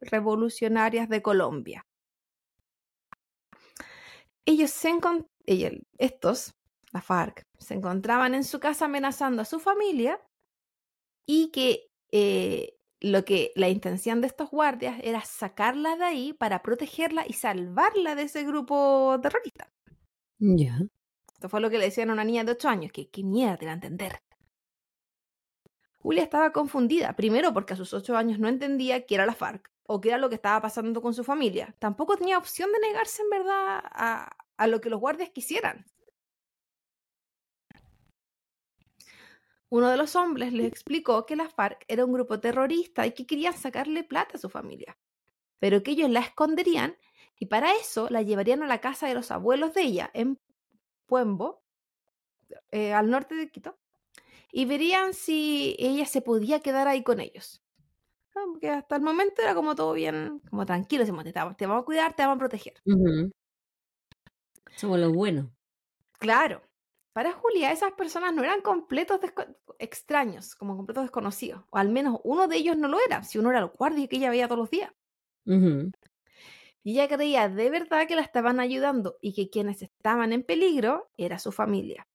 [0.00, 1.86] Revolucionarias de Colombia.
[4.44, 4.92] Ellos se
[5.98, 6.54] estos,
[6.92, 10.20] la FARC, se encontraban en su casa amenazando a su familia
[11.26, 16.62] y que eh, lo que la intención de estos guardias era sacarla de ahí para
[16.62, 19.72] protegerla y salvarla de ese grupo terrorista.
[20.38, 20.78] Ya.
[21.32, 23.56] Esto fue lo que le decían a una niña de 8 años, que qué mierda
[23.56, 24.22] te va a entender.
[26.02, 29.70] Julia estaba confundida, primero porque a sus ocho años no entendía que era la FARC,
[29.84, 31.76] o qué era lo que estaba pasando con su familia.
[31.78, 35.86] Tampoco tenía opción de negarse en verdad a, a lo que los guardias quisieran.
[39.68, 43.24] Uno de los hombres les explicó que la FARC era un grupo terrorista y que
[43.24, 44.98] querían sacarle plata a su familia,
[45.60, 46.96] pero que ellos la esconderían
[47.38, 50.40] y para eso la llevarían a la casa de los abuelos de ella en
[51.06, 51.62] Puembo,
[52.72, 53.78] eh, al norte de Quito,
[54.52, 57.62] y verían si ella se podía quedar ahí con ellos.
[58.32, 62.14] Porque hasta el momento era como todo bien, como tranquilo, te, te vamos a cuidar,
[62.14, 62.74] te vamos a proteger.
[64.76, 65.46] Somos los buenos.
[66.18, 66.62] Claro.
[67.12, 69.20] Para Julia, esas personas no eran completos
[69.78, 71.64] extraños, como completos desconocidos.
[71.70, 74.16] O al menos uno de ellos no lo era, si uno era el guardia que
[74.16, 74.92] ella veía todos los días.
[76.84, 81.10] Y ella creía de verdad que la estaban ayudando y que quienes estaban en peligro
[81.16, 82.08] era su familia.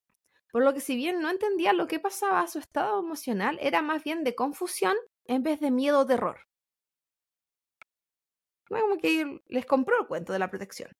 [0.52, 4.04] Por lo que si bien no entendía lo que pasaba, su estado emocional era más
[4.04, 6.48] bien de confusión en vez de miedo o terror.
[8.68, 10.92] Como que les compró el cuento de la protección,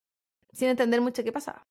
[0.52, 1.68] sin entender mucho qué pasaba.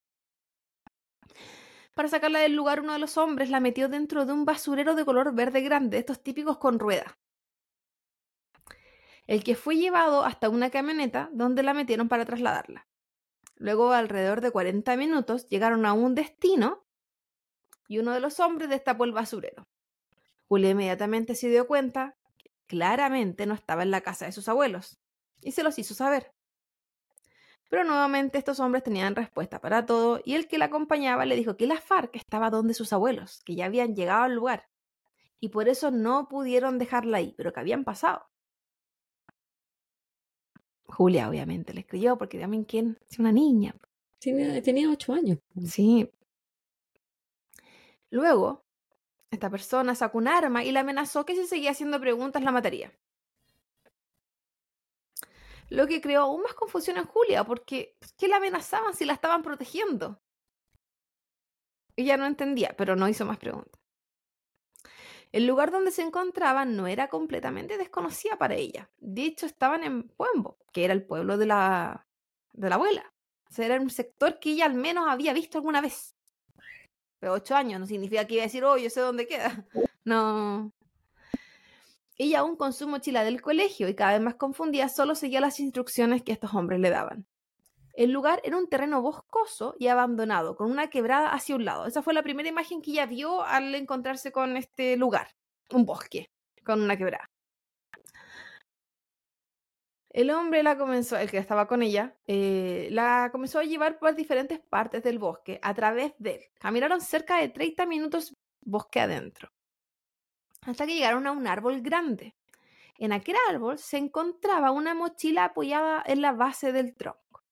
[1.94, 5.06] Para sacarla del lugar, uno de los hombres la metió dentro de un basurero de
[5.06, 7.14] color verde grande, estos típicos con ruedas.
[9.26, 12.86] El que fue llevado hasta una camioneta donde la metieron para trasladarla.
[13.56, 16.85] Luego, alrededor de 40 minutos, llegaron a un destino
[17.88, 19.66] y uno de los hombres destapó el basurero.
[20.48, 24.98] Julia inmediatamente se dio cuenta que claramente no estaba en la casa de sus abuelos
[25.42, 26.32] y se los hizo saber.
[27.68, 31.56] Pero nuevamente estos hombres tenían respuesta para todo y el que la acompañaba le dijo
[31.56, 34.68] que la FARC estaba donde sus abuelos, que ya habían llegado al lugar
[35.40, 38.26] y por eso no pudieron dejarla ahí, pero que habían pasado.
[40.86, 43.74] Julia obviamente le creyó porque también quién, es una niña.
[44.20, 45.38] Tenía, tenía ocho años.
[45.66, 46.10] Sí.
[48.16, 48.64] Luego,
[49.30, 52.90] esta persona sacó un arma y la amenazó que si seguía haciendo preguntas la mataría
[55.68, 59.42] lo que creó aún más confusión en Julia, porque ¿qué la amenazaban si la estaban
[59.42, 60.20] protegiendo?
[61.96, 63.80] Ella no entendía, pero no hizo más preguntas.
[65.32, 68.88] El lugar donde se encontraban no era completamente desconocida para ella.
[68.98, 72.06] De hecho, estaban en Puembo, que era el pueblo de la,
[72.52, 73.12] de la abuela.
[73.50, 76.15] O sea, era un sector que ella al menos había visto alguna vez.
[77.18, 79.66] Pero ocho años no significa que iba a decir, oh, yo sé dónde queda.
[80.04, 80.72] No,
[82.18, 85.60] ella aún con su mochila del colegio y cada vez más confundida solo seguía las
[85.60, 87.26] instrucciones que estos hombres le daban.
[87.92, 91.86] El lugar era un terreno boscoso y abandonado, con una quebrada hacia un lado.
[91.86, 95.28] Esa fue la primera imagen que ella vio al encontrarse con este lugar,
[95.70, 96.30] un bosque,
[96.64, 97.30] con una quebrada.
[100.16, 104.14] El hombre la comenzó, el que estaba con ella, eh, la comenzó a llevar por
[104.14, 106.40] diferentes partes del bosque a través de él.
[106.58, 109.52] Caminaron cerca de 30 minutos bosque adentro
[110.62, 112.34] hasta que llegaron a un árbol grande.
[112.96, 117.44] En aquel árbol se encontraba una mochila apoyada en la base del tronco.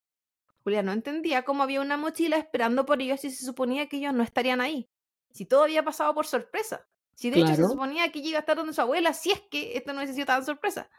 [0.63, 4.15] Julia no entendía cómo había una mochila esperando por ellos si se suponía que ellos
[4.15, 4.89] no estarían ahí.
[5.29, 6.87] Si todo había pasado por sorpresa.
[7.13, 9.77] Si de hecho se suponía que iba a estar donde su abuela, si es que
[9.77, 10.89] esto no hubiese sido tan sorpresa.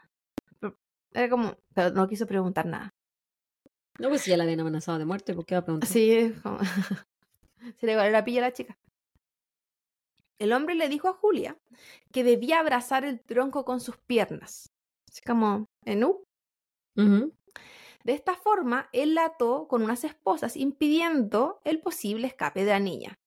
[1.13, 2.93] Era como, pero no quiso preguntar nada.
[3.99, 5.89] No, pues si ya la habían amenazado de muerte, ¿por qué va a preguntar?
[5.89, 6.59] Sí, como...
[7.79, 8.77] se le igual la pilla a la chica.
[10.39, 11.57] El hombre le dijo a Julia
[12.11, 14.71] que debía abrazar el tronco con sus piernas,
[15.09, 16.23] así como en U.
[16.95, 22.79] De esta forma, él la ató con unas esposas, impidiendo el posible escape de la
[22.79, 23.19] niña.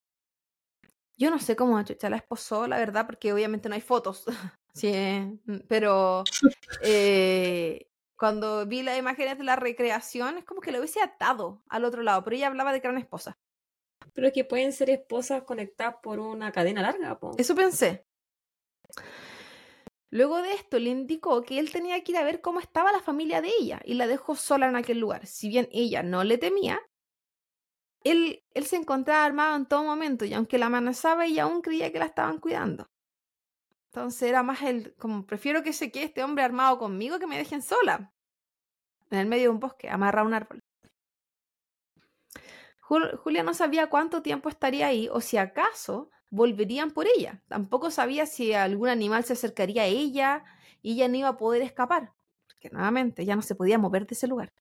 [1.16, 4.24] Yo no sé cómo Chucha la esposó, la verdad, porque obviamente no hay fotos.
[4.72, 6.24] sí, pero
[6.82, 11.84] eh, cuando vi las imágenes de la recreación, es como que lo hubiese atado al
[11.84, 13.38] otro lado, pero ella hablaba de que era una esposa.
[14.12, 17.18] Pero es que pueden ser esposas conectadas por una cadena larga.
[17.38, 18.04] Eso pensé.
[20.10, 23.00] Luego de esto le indicó que él tenía que ir a ver cómo estaba la
[23.00, 25.26] familia de ella y la dejó sola en aquel lugar.
[25.26, 26.80] Si bien ella no le temía,
[28.02, 31.92] él, él se encontraba armado en todo momento y aunque la amenazaba, ella aún creía
[31.92, 32.90] que la estaban cuidando.
[33.92, 37.36] Entonces era más el, como prefiero que se quede este hombre armado conmigo que me
[37.36, 38.12] dejen sola.
[39.10, 40.60] En el medio de un bosque, amarra un árbol.
[42.80, 47.42] Julia no sabía cuánto tiempo estaría ahí o si acaso volverían por ella.
[47.48, 50.44] Tampoco sabía si algún animal se acercaría a ella
[50.82, 52.12] y ella no iba a poder escapar,
[52.46, 54.52] porque nuevamente ya no se podía mover de ese lugar.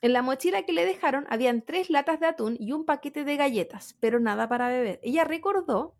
[0.00, 3.36] En la mochila que le dejaron habían tres latas de atún y un paquete de
[3.36, 5.00] galletas, pero nada para beber.
[5.02, 5.96] Ella recordó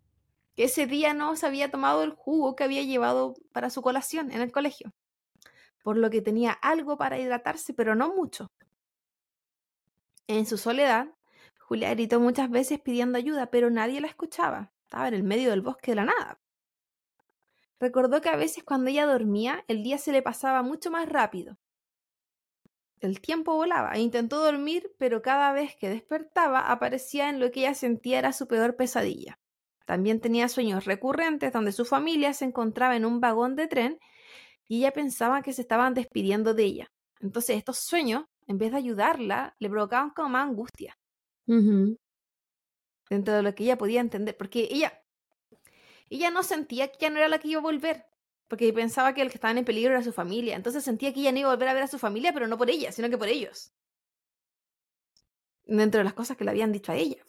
[0.57, 4.31] que ese día no se había tomado el jugo que había llevado para su colación
[4.31, 4.91] en el colegio,
[5.83, 8.51] por lo que tenía algo para hidratarse, pero no mucho.
[10.25, 11.13] En su soledad,
[11.59, 14.73] Julia gritó muchas veces pidiendo ayuda, pero nadie la escuchaba.
[14.81, 16.39] Estaba en el medio del bosque de la nada.
[17.79, 21.59] recordó que a veces cuando ella dormía, el día se le pasaba mucho más rápido.
[22.99, 27.59] El tiempo volaba e intentó dormir, pero cada vez que despertaba aparecía en lo que
[27.59, 29.37] ella sentía era su peor pesadilla.
[29.87, 33.99] También tenía sueños recurrentes donde su familia se encontraba en un vagón de tren
[34.67, 36.87] y ella pensaba que se estaban despidiendo de ella.
[37.21, 40.97] Entonces estos sueños, en vez de ayudarla, le provocaban como más angustia.
[43.09, 45.01] Dentro de lo que ella podía entender, porque ella,
[46.09, 48.03] ella no sentía que ya no era la que iba a volver,
[48.49, 50.57] porque pensaba que el que estaba en peligro era su familia.
[50.57, 52.57] Entonces sentía que ella no iba a volver a ver a su familia, pero no
[52.57, 53.71] por ella, sino que por ellos.
[55.65, 57.23] Dentro de las cosas que le habían dicho a ella.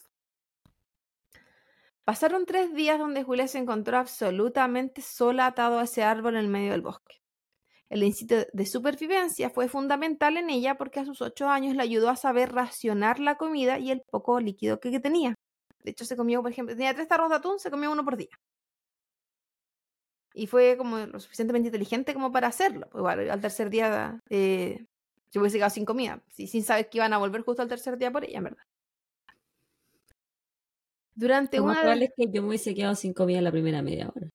[2.08, 6.48] Pasaron tres días donde Julia se encontró absolutamente sola atado a ese árbol en el
[6.48, 7.16] medio del bosque.
[7.90, 12.08] El instinto de supervivencia fue fundamental en ella porque a sus ocho años le ayudó
[12.08, 15.34] a saber racionar la comida y el poco líquido que tenía.
[15.84, 18.16] De hecho, se comió, por ejemplo, tenía tres tarros de atún, se comió uno por
[18.16, 18.40] día.
[20.32, 22.88] Y fue como lo suficientemente inteligente como para hacerlo.
[22.90, 24.86] Pues igual, al tercer día eh,
[25.28, 28.10] se hubiese quedado sin comida, sin saber que iban a volver justo al tercer día
[28.10, 28.67] por ella, en verdad.
[31.18, 31.94] Durante lo una.
[31.94, 34.30] Es que yo me hubiese quedado sin comida la primera media hora.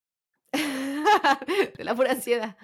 [1.78, 2.58] de la pura ansiedad.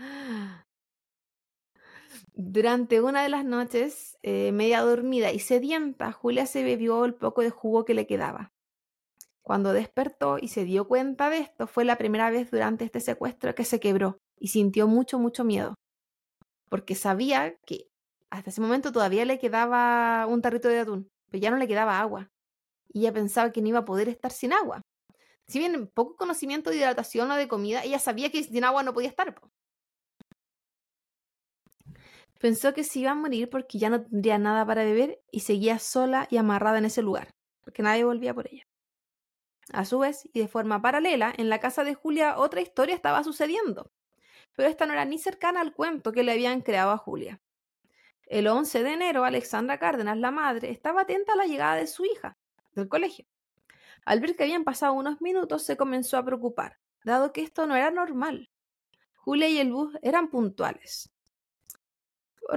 [2.33, 7.41] Durante una de las noches, eh, media dormida y sedienta, Julia se bebió el poco
[7.41, 8.51] de jugo que le quedaba.
[9.41, 13.55] Cuando despertó y se dio cuenta de esto, fue la primera vez durante este secuestro
[13.55, 15.75] que se quebró y sintió mucho, mucho miedo,
[16.67, 17.87] porque sabía que
[18.29, 22.01] hasta ese momento todavía le quedaba un tarrito de atún, pero ya no le quedaba
[22.01, 22.29] agua.
[22.91, 24.81] Y ella pensaba que no iba a poder estar sin agua.
[25.49, 28.93] Si bien poco conocimiento de hidratación o de comida, ella sabía que sin agua no
[28.93, 29.33] podía estar.
[32.39, 35.79] Pensó que se iba a morir porque ya no tendría nada para beber y seguía
[35.79, 38.63] sola y amarrada en ese lugar, porque nadie volvía por ella.
[39.73, 43.23] A su vez, y de forma paralela, en la casa de Julia otra historia estaba
[43.23, 43.91] sucediendo,
[44.55, 47.41] pero esta no era ni cercana al cuento que le habían creado a Julia.
[48.27, 52.05] El 11 de enero, Alexandra Cárdenas, la madre, estaba atenta a la llegada de su
[52.05, 52.38] hija
[52.79, 53.25] del colegio.
[54.05, 57.75] Al ver que habían pasado unos minutos, se comenzó a preocupar, dado que esto no
[57.75, 58.49] era normal.
[59.15, 61.11] Julia y el bus eran puntuales,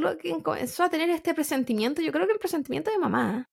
[0.00, 3.50] lo que comenzó a tener este presentimiento, yo creo que el presentimiento de mamá.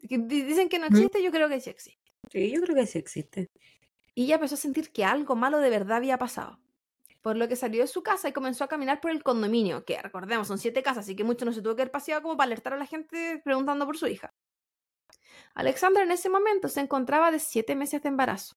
[0.00, 2.12] dicen que no existe, yo creo que sí existe.
[2.30, 3.50] Sí, yo creo que sí existe.
[4.14, 6.58] Y ella empezó a sentir que algo malo de verdad había pasado.
[7.22, 10.00] Por lo que salió de su casa y comenzó a caminar por el condominio, que
[10.00, 12.46] recordemos, son siete casas, así que mucho no se tuvo que haber paseado como para
[12.46, 14.32] alertar a la gente preguntando por su hija.
[15.56, 18.56] Alexandra en ese momento se encontraba de siete meses de embarazo.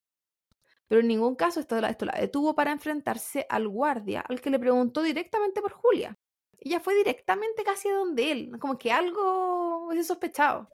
[0.88, 4.60] Pero en ningún caso esto, esto la detuvo para enfrentarse al guardia, al que le
[4.60, 6.18] preguntó directamente por Julia.
[6.60, 10.70] Ella fue directamente casi donde él, como que algo hubiese sospechado.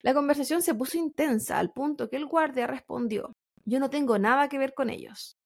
[0.00, 4.48] La conversación se puso intensa al punto que el guardia respondió, yo no tengo nada
[4.48, 5.36] que ver con ellos.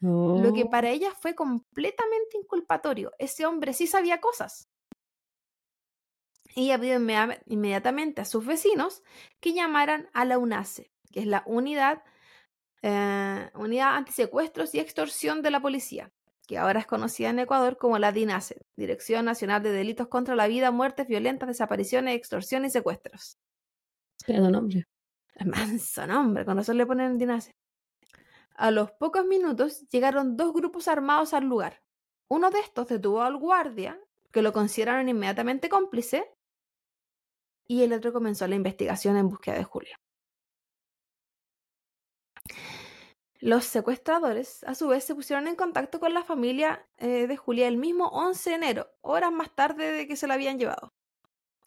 [0.00, 0.92] Lo que para oh.
[0.92, 3.12] ella fue completamente inculpatorio.
[3.18, 4.68] Ese hombre sí sabía cosas.
[6.54, 6.96] Ella pidió
[7.46, 9.02] inmediatamente a sus vecinos
[9.40, 12.02] que llamaran a la UNACE, que es la unidad,
[12.82, 16.12] eh, unidad antisecuestros y extorsión de la policía,
[16.46, 20.46] que ahora es conocida en Ecuador como la DINASE, Dirección Nacional de Delitos contra la
[20.46, 23.38] Vida, Muertes Violentas, Desapariciones, Extorsión y Secuestros.
[24.24, 24.86] Qué nombre.
[25.44, 27.56] Manso nombre, con razón le ponen DINASE.
[28.54, 31.82] A los pocos minutos llegaron dos grupos armados al lugar.
[32.28, 33.98] Uno de estos detuvo al guardia,
[34.30, 36.30] que lo consideraron inmediatamente cómplice,
[37.66, 39.96] y el otro comenzó la investigación en búsqueda de Julio.
[43.40, 47.66] Los secuestradores, a su vez, se pusieron en contacto con la familia eh, de Julia
[47.66, 50.92] el mismo 11 de enero, horas más tarde de que se la habían llevado.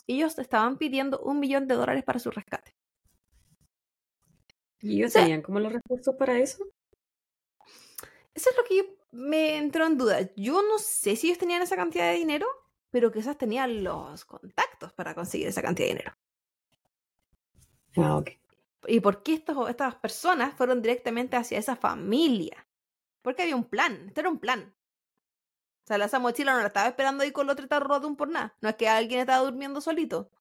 [0.07, 2.75] Ellos estaban pidiendo un millón de dólares para su rescate.
[4.79, 6.63] ¿Y ellos tenían como los recursos para eso?
[8.33, 10.29] Eso es lo que me entró en duda.
[10.35, 12.47] Yo no sé si ellos tenían esa cantidad de dinero,
[12.95, 16.17] pero quizás tenían los contactos para conseguir esa cantidad de dinero.
[17.97, 18.29] Ah, ok
[18.87, 22.67] y por qué estas personas fueron directamente hacia esa familia.
[23.21, 24.75] Porque había un plan, esto era un plan.
[25.83, 28.29] O sea, la esa mochila no la estaba esperando ahí con los tres tarros por
[28.29, 28.55] nada.
[28.61, 30.31] No es que alguien estaba durmiendo solito.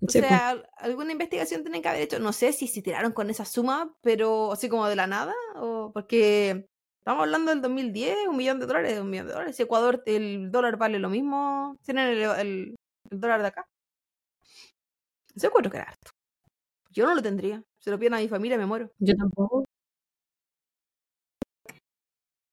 [0.00, 2.18] O sea, alguna investigación tienen que haber hecho.
[2.18, 5.34] No sé si se tiraron con esa suma, pero así como de la nada.
[5.56, 6.68] O porque
[7.04, 9.54] estamos hablando del 2010, un millón de dólares, un millón de dólares.
[9.54, 12.76] Si Ecuador el dólar vale lo mismo, tienen el, el,
[13.10, 13.68] dólar de acá.
[15.34, 16.12] Yo acuerdo que era harto.
[16.90, 17.62] Yo no lo tendría.
[17.78, 18.90] Se lo piden a mi familia, me muero.
[18.98, 19.64] Yo tampoco.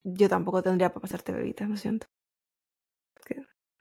[0.03, 2.07] Yo tampoco tendría para pasarte bebita, lo siento.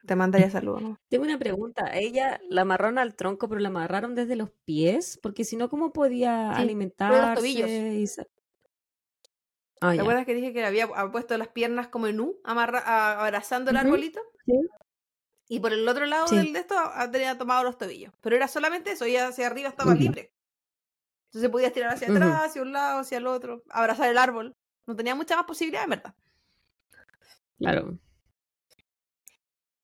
[0.05, 0.97] Te mandaría saludos, ¿no?
[1.09, 1.91] Tengo una pregunta.
[1.93, 5.19] ella la amarraron al tronco, pero la amarraron desde los pies?
[5.21, 8.23] Porque si no, ¿cómo podía alimentarse?
[9.83, 13.77] Ah, ¿Te acuerdas que dije que había puesto las piernas como en U, abrazando el
[13.77, 14.21] arbolito?
[14.45, 14.53] Sí.
[15.49, 16.75] Y por el otro lado del de esto
[17.11, 18.13] tenía tomado los tobillos.
[18.21, 20.31] Pero era solamente eso, y hacia arriba estaba libre.
[21.25, 24.55] Entonces podía estirar hacia atrás, hacia un lado, hacia el otro, abrazar el árbol.
[24.85, 26.15] No tenía mucha más posibilidad, en verdad.
[27.57, 27.97] Claro.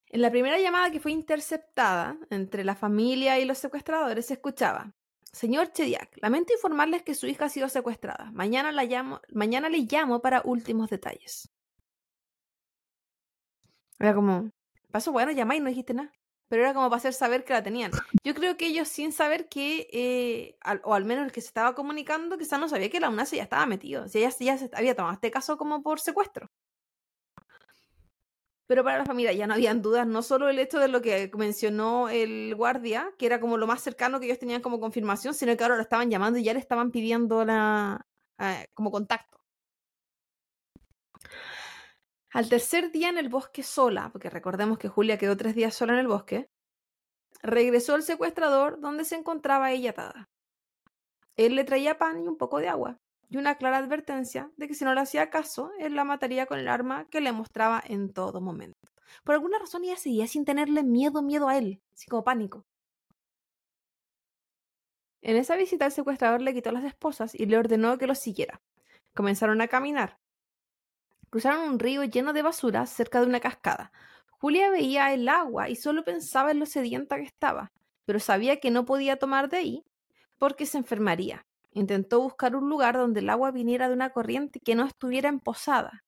[0.09, 4.93] En la primera llamada que fue interceptada entre la familia y los secuestradores se escuchaba,
[5.37, 8.31] Señor Chediak, lamento informarles que su hija ha sido secuestrada.
[8.33, 11.47] Mañana, la llamo, mañana le llamo para últimos detalles.
[13.99, 14.49] Era como,
[14.91, 16.11] pasó bueno, llamáis no dijiste nada.
[16.49, 17.91] Pero era como para hacer saber que la tenían.
[18.23, 21.75] Yo creo que ellos sin saber que, eh, o al menos el que se estaba
[21.75, 24.05] comunicando, quizás no sabía que la UNASA ya estaba metido.
[24.05, 26.49] O sea, ya, ya se había tomado este caso como por secuestro.
[28.67, 31.31] Pero para la familia ya no habían dudas, no solo el hecho de lo que
[31.37, 35.55] mencionó el guardia, que era como lo más cercano que ellos tenían como confirmación, sino
[35.55, 38.05] que ahora lo estaban llamando y ya le estaban pidiendo la,
[38.73, 39.39] como contacto.
[42.31, 45.93] Al tercer día en el bosque sola, porque recordemos que Julia quedó tres días sola
[45.93, 46.49] en el bosque,
[47.41, 50.29] regresó el secuestrador donde se encontraba ella atada.
[51.37, 52.99] Él le traía pan y un poco de agua,
[53.29, 56.59] y una clara advertencia de que si no le hacía caso, él la mataría con
[56.59, 58.89] el arma que le mostraba en todo momento.
[59.23, 62.65] Por alguna razón ella seguía sin tenerle miedo, miedo a él, así como pánico.
[65.21, 68.61] En esa visita el secuestrador le quitó las esposas y le ordenó que lo siguiera.
[69.13, 70.19] Comenzaron a caminar.
[71.29, 73.91] Cruzaron un río lleno de basura cerca de una cascada.
[74.29, 77.71] Julia veía el agua y solo pensaba en lo sedienta que estaba,
[78.05, 79.85] pero sabía que no podía tomar de ahí
[80.37, 81.46] porque se enfermaría.
[81.77, 86.03] Intentó buscar un lugar donde el agua viniera de una corriente que no estuviera emposada.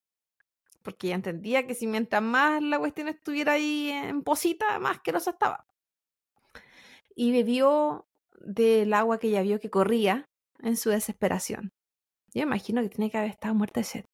[0.81, 5.29] Porque ella entendía que si mientras más la cuestión estuviera ahí en posita, más asquerosa
[5.29, 5.67] estaba.
[7.15, 8.07] Y bebió
[8.41, 10.27] del agua que ella vio que corría
[10.63, 11.71] en su desesperación.
[12.33, 14.05] Yo imagino que tiene que haber estado muerta de sed.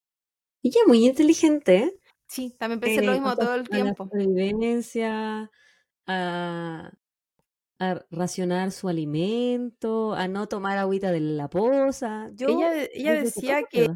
[0.62, 1.99] Ella es muy inteligente, ¿eh?
[2.28, 4.10] Sí, también pensé lo mismo todo el tiempo.
[4.12, 5.49] La
[6.08, 6.91] a,
[7.80, 12.30] a racionar su alimento, a no tomar agüita de la poza.
[12.34, 13.90] Yo, ella, ella decía que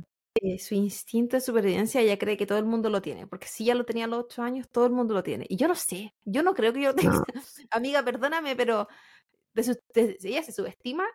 [0.57, 3.75] su instinto de supervivencia ella cree que todo el mundo lo tiene, porque si ya
[3.75, 5.45] lo tenía a los ocho años, todo el mundo lo tiene.
[5.49, 7.23] Y yo no sé, yo no creo que yo tenga...
[7.71, 8.87] Amiga, perdóname, pero
[9.53, 11.05] ella se subestima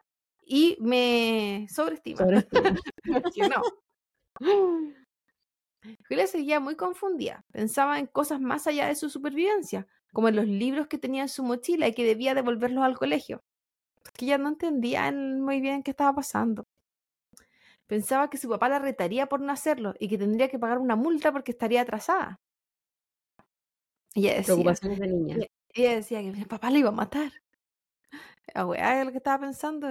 [0.42, 2.18] y me sobreestima.
[2.18, 2.74] sobreestima.
[3.56, 3.62] no.
[6.08, 10.46] Julia seguía muy confundida, pensaba en cosas más allá de su supervivencia, como en los
[10.46, 13.42] libros que tenía en su mochila y que debía devolverlos al colegio.
[14.14, 16.66] Que ella no entendía muy bien qué estaba pasando.
[17.86, 20.96] Pensaba que su papá la retaría por no hacerlo y que tendría que pagar una
[20.96, 22.40] multa porque estaría atrasada.
[24.14, 25.36] Ella decía, Preocupaciones de niña.
[25.70, 27.32] Ella, decía que mi papá le iba a matar.
[28.54, 29.88] La weá lo que estaba pensando.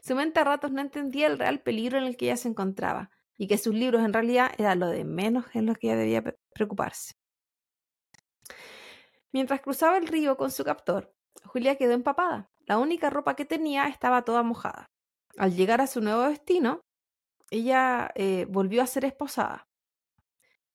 [0.00, 3.10] Su mente a ratos no entendía el real peligro en el que ella se encontraba
[3.36, 6.34] y que sus libros en realidad eran lo de menos en lo que ella debía
[6.54, 7.17] preocuparse.
[9.32, 11.12] Mientras cruzaba el río con su captor,
[11.44, 12.48] Julia quedó empapada.
[12.66, 14.86] La única ropa que tenía estaba toda mojada.
[15.36, 16.80] Al llegar a su nuevo destino,
[17.50, 19.64] ella eh, volvió a ser esposada.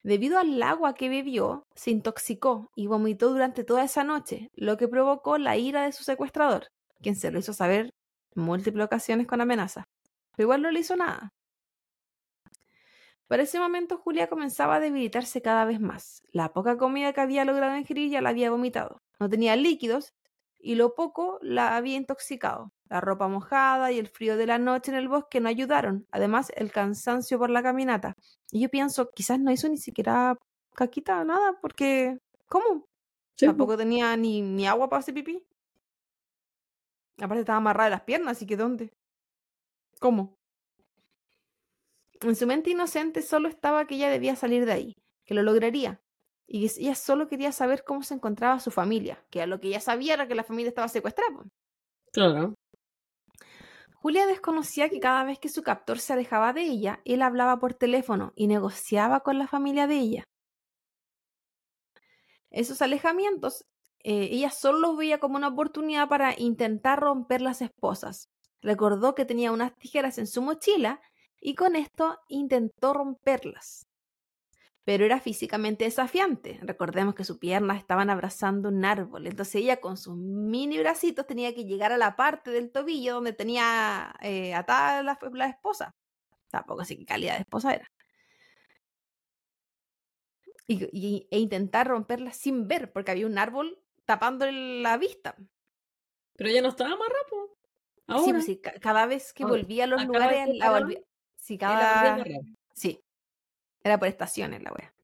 [0.02, 4.88] Debido al agua que bebió, se intoxicó y vomitó durante toda esa noche, lo que
[4.88, 6.68] provocó la ira de su secuestrador,
[7.00, 7.90] quien se lo hizo saber
[8.36, 9.84] en múltiples ocasiones con amenazas.
[10.36, 11.30] Pero igual no le hizo nada.
[13.34, 16.22] Para ese momento Julia comenzaba a debilitarse cada vez más.
[16.30, 19.02] La poca comida que había logrado ingerir ya la había vomitado.
[19.18, 20.14] No tenía líquidos
[20.60, 22.72] y lo poco la había intoxicado.
[22.88, 26.06] La ropa mojada y el frío de la noche en el bosque no ayudaron.
[26.12, 28.14] Además, el cansancio por la caminata.
[28.52, 30.38] Y yo pienso, quizás no hizo ni siquiera
[30.76, 32.16] caquita, nada, porque...
[32.46, 32.86] ¿Cómo?
[33.36, 35.44] Tampoco tenía ni, ni agua para hacer pipí.
[37.18, 38.92] Aparte estaba amarrada de las piernas, así que ¿dónde?
[39.98, 40.38] ¿Cómo?
[42.20, 46.00] En su mente inocente solo estaba que ella debía salir de ahí, que lo lograría.
[46.46, 49.80] Y ella solo quería saber cómo se encontraba su familia, que a lo que ella
[49.80, 51.44] sabía era que la familia estaba secuestrada.
[52.12, 52.54] Claro.
[53.94, 57.72] Julia desconocía que cada vez que su captor se alejaba de ella, él hablaba por
[57.72, 60.24] teléfono y negociaba con la familia de ella.
[62.50, 63.64] Esos alejamientos,
[64.00, 68.28] eh, ella solo los veía como una oportunidad para intentar romper las esposas.
[68.60, 71.00] Recordó que tenía unas tijeras en su mochila
[71.46, 73.86] y con esto intentó romperlas.
[74.82, 76.58] Pero era físicamente desafiante.
[76.62, 79.26] Recordemos que sus piernas estaban abrazando un árbol.
[79.26, 83.34] Entonces ella con sus mini bracitos tenía que llegar a la parte del tobillo donde
[83.34, 85.94] tenía eh, atada la, la, esposa.
[86.48, 87.92] Tampoco sé qué calidad de esposa era.
[90.66, 95.36] Y, e intentar romperla sin ver, porque había un árbol tapando la vista.
[96.36, 97.54] Pero ella no estaba más rápido.
[98.24, 101.00] Sí, pues cada vez que volvía a los lugares, la, volvía,
[101.44, 102.24] si cada,
[102.72, 103.04] Sí.
[103.82, 104.94] Era por estaciones la wea.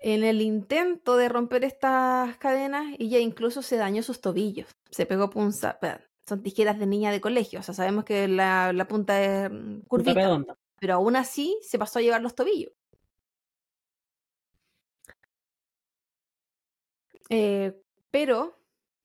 [0.00, 4.68] En el intento de romper estas cadenas, ella incluso se dañó sus tobillos.
[4.92, 5.80] Se pegó punza.
[6.28, 7.58] Son tijeras de niña de colegio.
[7.58, 10.44] O sea, sabemos que la, punta es mm, curvita.
[10.78, 12.72] Pero aún así se pasó a llevar los tobillos.
[17.30, 18.56] Eh, pero,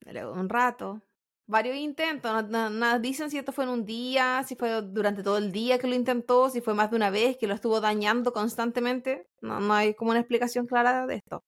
[0.06, 1.02] luego un rato,
[1.46, 5.52] varios intentos, no, dicen si esto fue en un día, si fue durante todo el
[5.52, 9.28] día que lo intentó, si fue más de una vez que lo estuvo dañando constantemente,
[9.40, 11.44] no, hay como una explicación clara de esto.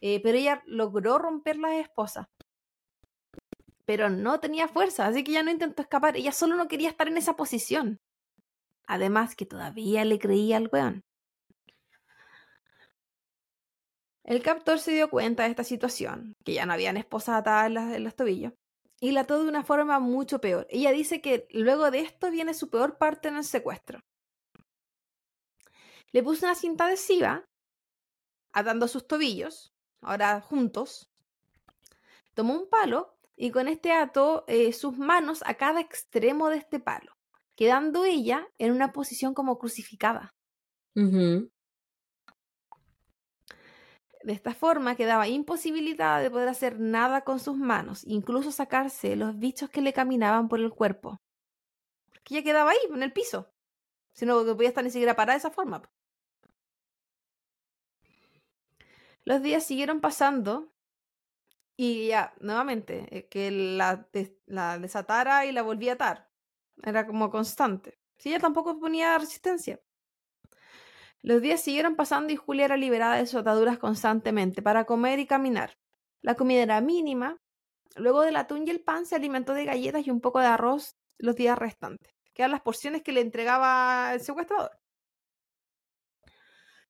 [0.00, 2.26] Eh, pero ella logró romper las esposas,
[3.84, 7.08] pero no tenía fuerza, así que ella no intentó escapar, ella solo no quería estar
[7.08, 8.00] en esa posición.
[8.86, 11.04] Además que todavía le creía al weón.
[14.24, 18.04] El captor se dio cuenta de esta situación, que ya no habían esposas atadas en,
[18.04, 18.52] los tobillos,
[19.02, 20.68] y la ató de una forma mucho peor.
[20.70, 23.98] Ella dice que luego de esto viene su peor parte en el secuestro.
[26.12, 27.44] Le puso una cinta adhesiva,
[28.52, 31.10] atando sus tobillos, ahora juntos.
[32.34, 36.78] Tomó un palo y con este ató eh, sus manos a cada extremo de este
[36.78, 37.12] palo,
[37.56, 40.32] quedando ella en una posición como crucificada.
[44.22, 49.38] De esta forma quedaba imposibilitada de poder hacer nada con sus manos, incluso sacarse los
[49.38, 51.20] bichos que le caminaban por el cuerpo.
[52.12, 53.52] Porque ella quedaba ahí, en el piso.
[54.14, 55.82] Si no podía estar ni siquiera parada de esa forma.
[59.24, 60.72] Los días siguieron pasando
[61.76, 64.08] y ya, nuevamente, eh, que la,
[64.46, 66.30] la desatara y la volvía a atar.
[66.82, 67.98] Era como constante.
[68.18, 69.80] Si ella tampoco ponía resistencia.
[71.22, 75.26] Los días siguieron pasando y Julia era liberada de sus ataduras constantemente para comer y
[75.26, 75.78] caminar.
[76.20, 77.38] La comida era mínima.
[77.94, 80.96] Luego del atún y el pan se alimentó de galletas y un poco de arroz
[81.18, 84.70] los días restantes, que eran las porciones que le entregaba el secuestrador.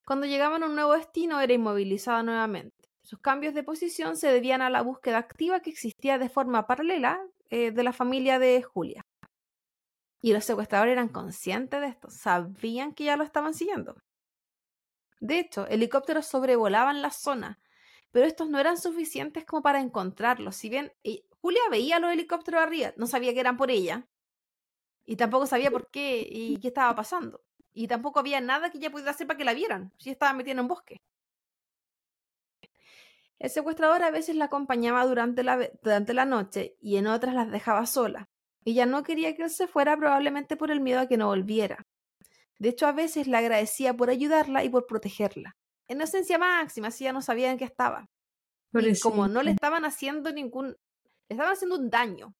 [0.06, 2.88] Cuando llegaban a un nuevo destino era inmovilizada nuevamente.
[3.02, 7.20] Sus cambios de posición se debían a la búsqueda activa que existía de forma paralela
[7.50, 9.02] eh, de la familia de Julia.
[10.22, 13.96] Y los secuestradores eran conscientes de esto, sabían que ya lo estaban siguiendo.
[15.22, 17.60] De hecho, helicópteros sobrevolaban la zona,
[18.10, 20.56] pero estos no eran suficientes como para encontrarlos.
[20.56, 24.08] Si bien eh, Julia veía los helicópteros arriba, no sabía que eran por ella,
[25.04, 27.40] y tampoco sabía por qué y qué estaba pasando.
[27.72, 30.54] Y tampoco había nada que ella pudiera hacer para que la vieran, si estaba metida
[30.54, 31.00] en un bosque.
[33.38, 37.48] El secuestrador a veces la acompañaba durante la, durante la noche y en otras las
[37.48, 38.28] dejaba sola.
[38.64, 41.86] Ella no quería que él se fuera probablemente por el miedo a que no volviera.
[42.62, 45.56] De hecho, a veces le agradecía por ayudarla y por protegerla.
[45.88, 48.08] En esencia máxima, si ya no sabía en qué estaba.
[48.72, 50.68] Y como no le estaban haciendo ningún.
[50.68, 50.76] Le
[51.28, 52.36] estaban haciendo un daño.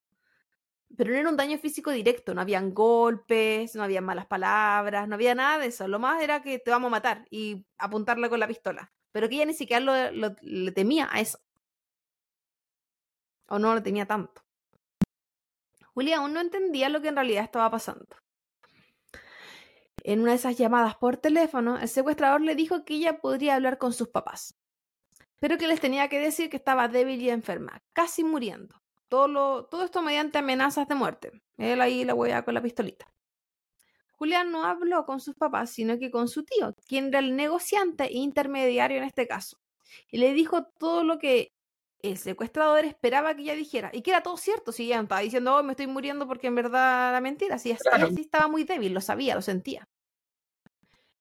[0.97, 2.35] Pero no era un daño físico directo.
[2.35, 5.89] No habían golpes, no había malas palabras, no había nada de eso.
[5.89, 8.93] Lo más era que te vamos a matar y apuntarla con la pistola.
[9.11, 11.41] Pero que ella ni siquiera le temía a eso.
[13.49, 14.41] O no lo temía tanto.
[15.95, 18.23] Julia aún no entendía lo que en realidad estaba pasando.
[20.05, 23.79] En una de esas llamadas por teléfono, el secuestrador le dijo que ella podría hablar
[23.79, 24.57] con sus papás,
[25.39, 28.83] pero que les tenía que decir que estaba débil y enferma, casi muriendo.
[29.09, 31.43] Todo, esto mediante amenazas de muerte.
[31.59, 33.13] Él ahí la hueá con la pistolita.
[34.13, 38.05] Julián no habló con sus papás, sino que con su tío, quien era el negociante
[38.05, 39.59] e intermediario en este caso.
[40.11, 41.53] Y le dijo todo lo que
[42.03, 43.91] el secuestrador esperaba que ella dijera.
[43.93, 46.57] Y que era todo cierto, si ella estaba diciendo, oh, me estoy muriendo porque en
[46.57, 47.59] verdad era mentira.
[47.59, 47.79] Si ella
[48.15, 49.85] sí estaba muy débil, lo sabía, lo sentía.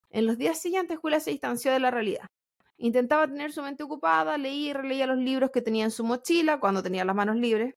[0.10, 2.28] En los días siguientes, Julia se distanció de la realidad.
[2.78, 6.60] Intentaba tener su mente ocupada, leía y releía los libros que tenía en su mochila
[6.60, 7.76] cuando tenía las manos libres.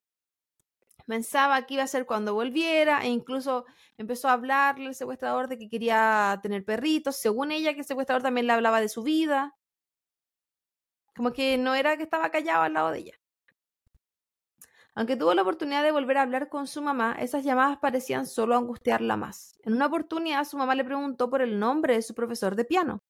[1.06, 3.66] Pensaba que iba a ser cuando volviera e incluso
[3.98, 7.16] empezó a hablarle al secuestrador de que quería tener perritos.
[7.16, 9.54] Según ella, que el secuestrador también le hablaba de su vida.
[11.16, 13.14] Como que no era que estaba callado al lado de ella.
[14.96, 18.56] Aunque tuvo la oportunidad de volver a hablar con su mamá, esas llamadas parecían solo
[18.56, 19.58] angustiarla más.
[19.64, 23.02] En una oportunidad, su mamá le preguntó por el nombre de su profesor de piano.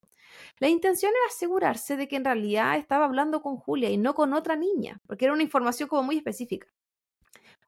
[0.59, 4.33] La intención era asegurarse de que en realidad estaba hablando con Julia y no con
[4.33, 6.69] otra niña, porque era una información como muy específica.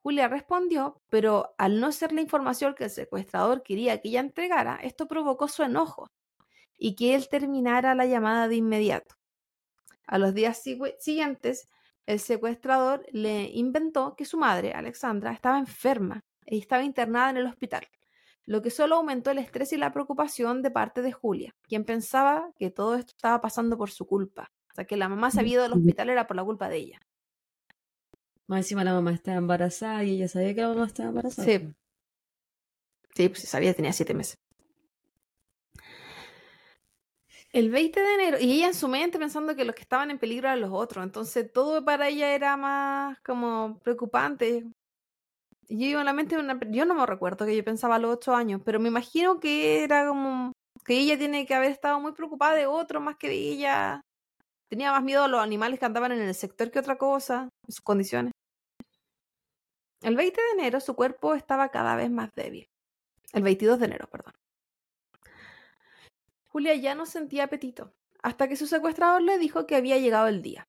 [0.03, 4.79] Julia respondió, pero al no ser la información que el secuestrador quería que ella entregara,
[4.83, 6.09] esto provocó su enojo
[6.79, 9.17] y que él terminara la llamada de inmediato.
[10.07, 10.63] A los días
[10.99, 11.69] siguientes,
[12.07, 17.47] el secuestrador le inventó que su madre, Alexandra, estaba enferma y estaba internada en el
[17.47, 17.87] hospital,
[18.45, 22.53] lo que solo aumentó el estrés y la preocupación de parte de Julia, quien pensaba
[22.57, 24.53] que todo esto estaba pasando por su culpa.
[24.71, 26.77] O sea, que la mamá se había ido del hospital era por la culpa de
[26.77, 27.01] ella.
[28.47, 31.49] Más encima la mamá estaba embarazada y ella sabía que la mamá estaba embarazada.
[31.49, 31.75] Sí.
[33.15, 34.37] Sí, pues sabía, tenía siete meses.
[37.57, 40.19] El 20 de enero, y ella en su mente pensando que los que estaban en
[40.19, 44.67] peligro eran los otros, entonces todo para ella era más como preocupante.
[45.67, 46.37] Yo la mente,
[46.69, 49.83] yo no me recuerdo que yo pensaba a los ocho años, pero me imagino que
[49.85, 50.53] era como
[50.85, 54.03] que ella tiene que haber estado muy preocupada de otro más que de ella.
[54.69, 57.73] Tenía más miedo a los animales que andaban en el sector que otra cosa, en
[57.73, 58.33] sus condiciones.
[60.03, 62.69] El 20 de enero su cuerpo estaba cada vez más débil.
[63.33, 64.35] El 22 de enero, perdón.
[66.57, 67.93] Julia ya no sentía apetito,
[68.23, 70.67] hasta que su secuestrador le dijo que había llegado el día,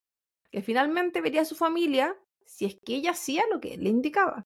[0.52, 2.14] que finalmente vería a su familia
[2.46, 4.46] si es que ella hacía lo que él le indicaba.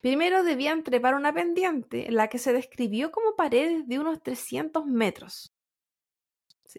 [0.00, 4.84] Primero debían trepar una pendiente en la que se describió como paredes de unos 300
[4.84, 5.50] metros.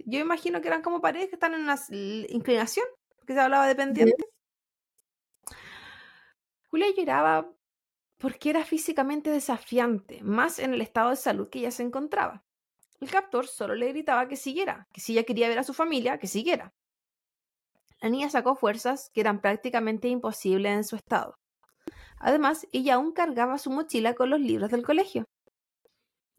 [0.05, 1.79] Yo imagino que eran como paredes que están en una
[2.29, 2.85] inclinación,
[3.17, 4.25] porque se hablaba de pendiente.
[6.69, 7.51] Julia lloraba
[8.19, 12.45] porque era físicamente desafiante, más en el estado de salud que ella se encontraba.
[12.99, 16.17] El captor solo le gritaba que siguiera, que si ella quería ver a su familia,
[16.19, 16.73] que siguiera.
[18.01, 21.35] La niña sacó fuerzas que eran prácticamente imposibles en su estado.
[22.19, 25.25] Además, ella aún cargaba su mochila con los libros del colegio.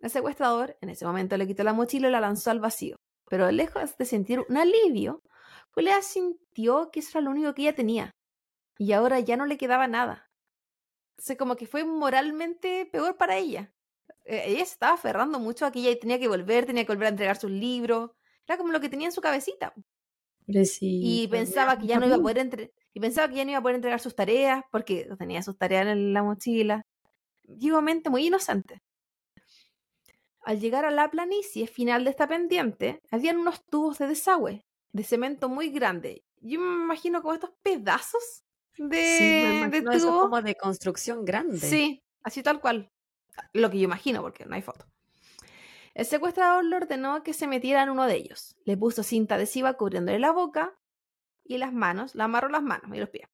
[0.01, 2.97] El secuestrador en ese momento le quitó la mochila y la lanzó al vacío,
[3.29, 5.23] pero lejos de sentir un alivio,
[5.75, 8.11] Julia sintió que eso era lo único que ella tenía,
[8.79, 10.31] y ahora ya no le quedaba nada.
[11.19, 13.74] O como que fue moralmente peor para ella.
[14.25, 17.07] Eh, ella se estaba aferrando mucho a que ella tenía que volver, tenía que volver
[17.07, 18.11] a entregar sus libros.
[18.47, 19.75] Era como lo que tenía en su cabecita.
[20.47, 23.63] y pensaba que ya no iba a poder y pensaba que ya no iba a
[23.63, 26.83] poder entregar sus tareas porque tenía sus tareas en la mochila.
[27.61, 28.81] Igualmente muy inocente.
[30.43, 34.61] Al llegar a la planicie final de esta pendiente, habían unos tubos de desagüe
[34.93, 36.23] de cemento muy grande.
[36.41, 38.45] Yo me imagino como estos pedazos
[38.77, 40.21] de, de tubo.
[40.21, 41.59] como de construcción grande.
[41.59, 42.91] Sí, así tal cual.
[43.53, 44.87] Lo que yo imagino, porque no hay foto.
[45.95, 48.57] El secuestrador le ordenó que se metiera en uno de ellos.
[48.65, 50.77] Le puso cinta adhesiva cubriéndole la boca
[51.45, 53.29] y las manos, le amarró las manos y los pies.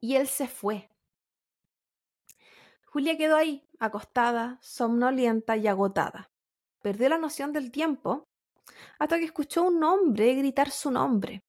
[0.00, 0.88] Y él se fue.
[2.86, 6.30] Julia quedó ahí, acostada, somnolienta y agotada.
[6.80, 8.28] Perdió la noción del tiempo
[8.98, 11.42] hasta que escuchó un hombre gritar su nombre.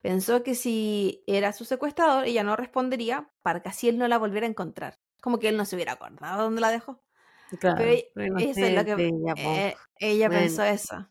[0.00, 4.18] Pensó que si era su secuestrador, ella no respondería para que así él no la
[4.18, 7.02] volviera a encontrar como que él no se hubiera acordado dónde la dejó.
[7.58, 7.78] Claro,
[8.14, 11.08] pero eso es lo que eh, ella pensó eso.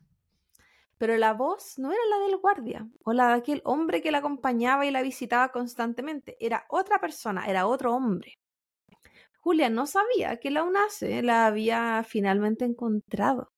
[0.98, 4.20] Pero la voz no era la del guardia o la de aquel hombre que la
[4.20, 6.38] acompañaba y la visitaba constantemente.
[6.40, 8.40] Era otra persona, era otro hombre.
[9.42, 13.52] Julia no sabía que la UNACE la había finalmente encontrado.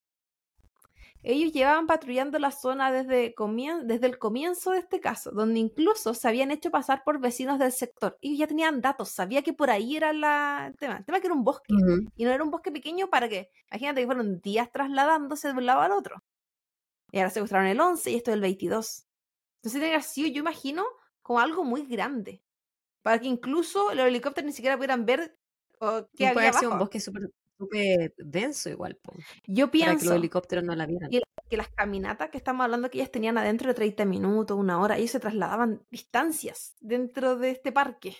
[1.30, 3.36] Ellos llevaban patrullando la zona desde,
[3.84, 7.73] desde, el comienzo de este caso, donde incluso se habían hecho pasar por vecinos del
[7.73, 8.17] sector.
[8.21, 10.67] Y ya tenían datos, sabía que por ahí era la...
[10.67, 10.99] el tema.
[10.99, 11.73] El tema que era un bosque.
[12.15, 15.65] Y no era un bosque pequeño para que, imagínate que fueron días trasladándose de un
[15.65, 16.23] lado al otro.
[17.11, 19.05] Y ahora secuestraron el 11 y esto es el 22.
[19.57, 20.86] Entonces tenía sido, yo imagino,
[21.21, 22.41] como algo muy grande.
[23.01, 25.38] Para que incluso los helicópteros ni siquiera pudieran ver
[26.15, 26.69] qué había abajo.
[26.69, 28.99] un bosque súper súper denso igual.
[29.45, 31.10] Yo pienso para que los helicópteros no la vieran.
[31.10, 34.97] Que, las caminatas que estamos hablando que ellas tenían adentro de 30 minutos, una hora,
[34.97, 38.18] ellos se trasladaban distancias dentro de este parque.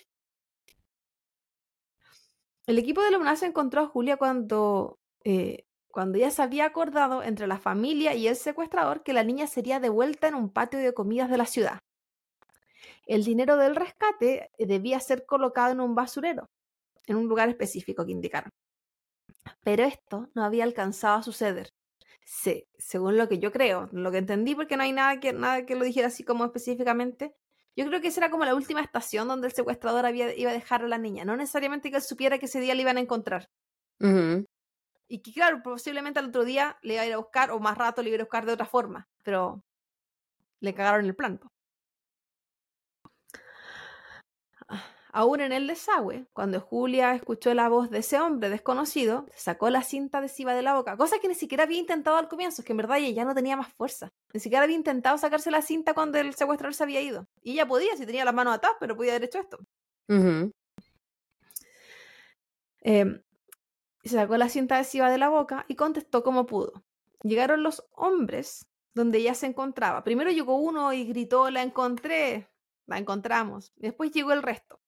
[2.66, 7.24] El equipo de la se encontró a Julia cuando, eh, cuando ella se había acordado
[7.24, 10.94] entre la familia y el secuestrador que la niña sería devuelta en un patio de
[10.94, 11.80] comidas de la ciudad.
[13.06, 16.50] El dinero del rescate debía ser colocado en un basurero,
[17.06, 18.52] en un lugar específico que indicaron.
[19.64, 21.74] Pero esto no había alcanzado a suceder.
[22.26, 25.66] Sí, según lo que yo creo, lo que entendí, porque no hay nada que, nada
[25.66, 27.34] que lo dijera así como específicamente.
[27.76, 30.54] Yo creo que esa era como la última estación donde el secuestrador había, iba a
[30.54, 31.24] dejar a la niña.
[31.24, 33.50] No necesariamente que él supiera que ese día le iban a encontrar.
[35.08, 37.78] Y que, claro, posiblemente al otro día le iba a ir a buscar, o más
[37.78, 39.08] rato le iba a buscar de otra forma.
[39.24, 39.64] Pero
[40.60, 41.40] le cagaron el plan.
[45.12, 49.82] Aún en el desagüe, cuando Julia escuchó la voz de ese hombre desconocido, sacó la
[49.82, 52.74] cinta adhesiva de la boca, cosa que ni siquiera había intentado al comienzo, es que
[52.74, 54.12] en verdad ella ya no tenía más fuerza.
[54.34, 57.28] Ni siquiera había intentado sacarse la cinta cuando el secuestrador se había ido.
[57.42, 59.58] Y ella podía, si tenía las manos atadas, pero podía haber hecho esto.
[62.82, 63.22] Em,
[64.04, 66.84] se sacó la cinta adhesiva de la boca y contestó como pudo.
[67.24, 70.04] Llegaron los hombres donde ella se encontraba.
[70.04, 72.50] Primero llegó uno y gritó, la encontré,
[72.86, 73.72] la encontramos.
[73.76, 74.80] Después llegó el resto.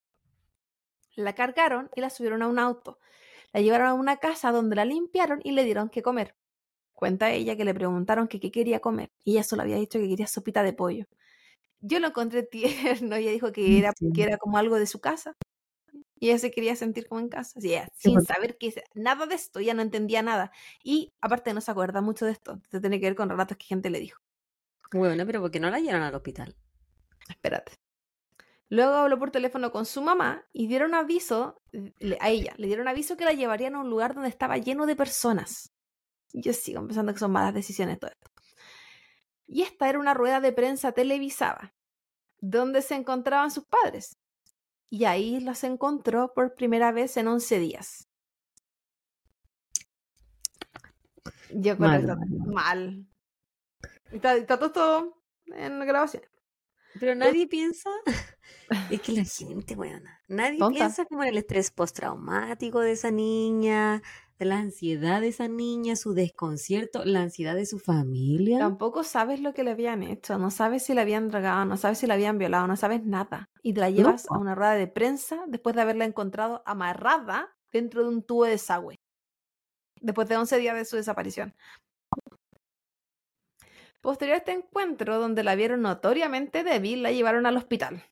[1.19, 2.97] La cargaron y la subieron a un auto.
[3.51, 6.35] La llevaron a una casa donde la limpiaron y le dieron que comer.
[6.93, 10.07] Cuenta ella que le preguntaron que qué quería comer y ella solo había dicho que
[10.07, 11.05] quería sopita de pollo.
[11.81, 12.43] Yo lo encontré
[13.03, 15.35] tierno, ella dijo que era, que era como algo de su casa.
[16.19, 17.59] y ella se quería sentir como en casa,
[17.95, 20.51] sin saber que nada de esto, ya no entendía nada.
[20.83, 23.65] Y aparte no se acuerda mucho de esto, se tiene que ver con relatos que
[23.65, 24.21] gente le dijo.
[24.91, 26.55] Bueno, pero ¿por qué no la llevaron al hospital?
[27.29, 27.73] Espérate.
[28.69, 31.61] Luego habló por teléfono con su mamá y dieron aviso
[32.19, 34.95] a ella, le dieron aviso que la llevarían a un lugar donde estaba lleno de
[34.95, 35.73] personas.
[36.33, 38.31] Yo sigo pensando que son malas decisiones todo esto.
[39.47, 41.73] Y esta era una rueda de prensa televisada,
[42.39, 44.19] donde se encontraban sus padres.
[44.91, 48.07] Y ahí los encontró por primera vez en 11 días.
[51.49, 52.17] Yo creo mal.
[52.45, 53.07] mal.
[54.11, 56.23] Está, está todo en grabación.
[56.99, 57.89] Pero nadie piensa,
[58.89, 64.01] es que la gente, bueno, nadie piensa como en el estrés postraumático de esa niña,
[64.37, 68.59] de la ansiedad de esa niña, su desconcierto, la ansiedad de su familia.
[68.59, 71.97] Tampoco sabes lo que le habían hecho, no sabes si la habían dragado, no sabes
[71.97, 73.49] si la habían violado, no sabes nada.
[73.61, 78.03] Y te la llevas a una rueda de prensa después de haberla encontrado amarrada dentro
[78.03, 78.95] de un tubo de desagüe.
[80.01, 81.53] Después de 11 días de su desaparición.
[84.01, 88.05] Posterior a este encuentro, donde la vieron notoriamente débil, la llevaron al hospital.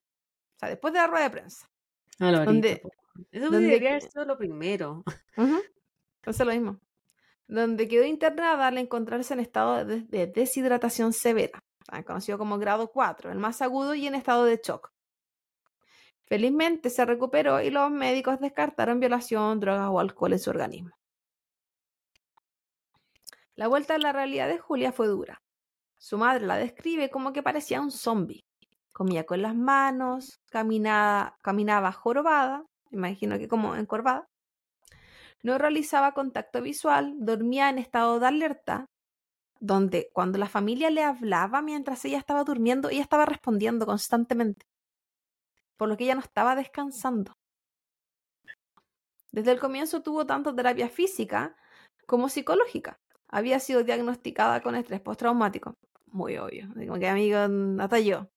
[0.58, 1.70] O sea, después de la rueda de prensa.
[2.18, 2.82] La donde,
[3.32, 5.04] Eso debería haber sido lo primero.
[5.36, 6.80] Entonces lo mismo.
[7.48, 11.64] Donde quedó internada al encontrarse en estado de, deshidratación severa,
[12.06, 14.92] conocido como grado 4, el más agudo y en estado de shock.
[16.26, 20.92] Felizmente se recuperó y los médicos descartaron violación, drogas o alcohol en su organismo.
[23.54, 25.42] La vuelta a la realidad de Julia fue dura.
[25.98, 28.47] Su madre la describe como que parecía un zombie.
[28.98, 34.28] Comía con las manos, caminaba, caminaba jorobada, imagino que como encorvada.
[35.44, 38.88] No realizaba contacto visual, dormía en estado de alerta,
[39.60, 44.66] donde cuando la familia le hablaba mientras ella estaba durmiendo, ella estaba respondiendo constantemente,
[45.78, 47.34] por lo que ella no estaba descansando.
[49.32, 51.56] Desde el comienzo tuvo tanto terapia física
[52.08, 52.98] como psicológica.
[53.28, 55.76] Había sido diagnosticada con estrés postraumático
[56.08, 56.68] muy obvio.
[56.74, 57.38] Como que amigo,
[57.80, 58.28] hasta yo.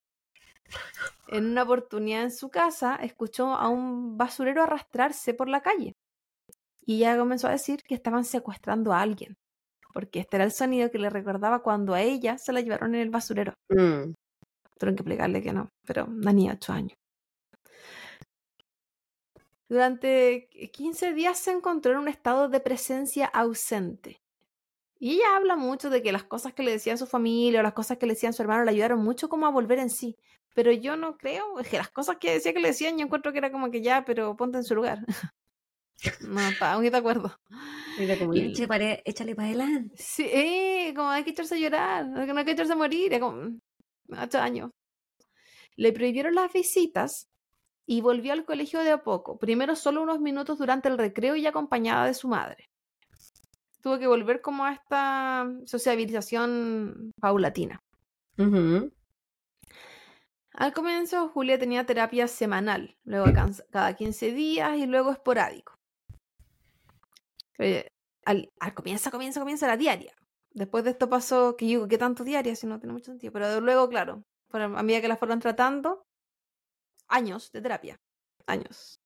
[1.27, 5.95] En una oportunidad en su casa, escuchó a un basurero arrastrarse por la calle.
[6.85, 9.37] Y ella comenzó a decir que estaban secuestrando a alguien.
[9.93, 13.01] Porque este era el sonido que le recordaba cuando a ella se la llevaron en
[13.01, 13.53] el basurero.
[13.69, 14.13] Mm.
[14.77, 16.97] Tuvieron que explicarle que no, pero una niña de 8 años.
[19.69, 24.21] Durante 15 días se encontró en un estado de presencia ausente.
[24.99, 27.73] Y ella habla mucho de que las cosas que le decía su familia o las
[27.73, 30.17] cosas que le decían su hermano le ayudaron mucho como a volver en sí.
[30.53, 33.31] Pero yo no creo, es que las cosas que decía que le decían yo encuentro
[33.31, 34.99] que era como que ya, pero ponte en su lugar.
[36.21, 37.35] no, está muy de acuerdo.
[37.97, 39.95] Mira, como échale, échale para adelante.
[39.97, 43.19] Sí, eh, como hay que echarse a llorar, no hay que echarse a morir, es
[43.19, 43.57] como
[44.09, 44.71] ocho años.
[45.75, 47.29] Le prohibieron las visitas
[47.85, 51.45] y volvió al colegio de a poco, primero solo unos minutos durante el recreo y
[51.45, 52.71] acompañada de su madre
[53.81, 57.81] tuvo que volver como a esta sociabilización paulatina.
[60.53, 63.27] Al comienzo, Julia tenía terapia semanal, luego
[63.71, 65.77] cada 15 días y luego esporádico.
[68.25, 70.13] al, comienzo, comienzo, comienzo diaria.
[70.51, 72.55] Después de esto pasó, que digo, ¿qué tanto diaria?
[72.55, 73.31] Si no tiene mucho sentido.
[73.31, 76.05] Pero luego, claro, a medida que la fueron tratando,
[77.07, 78.01] años de terapia.
[78.45, 79.00] Años.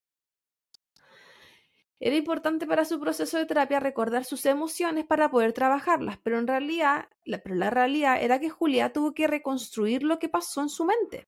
[1.99, 6.47] Era importante para su proceso de terapia recordar sus emociones para poder trabajarlas, pero en
[6.47, 10.69] realidad, la, pero la realidad era que Julia tuvo que reconstruir lo que pasó en
[10.69, 11.25] su mente,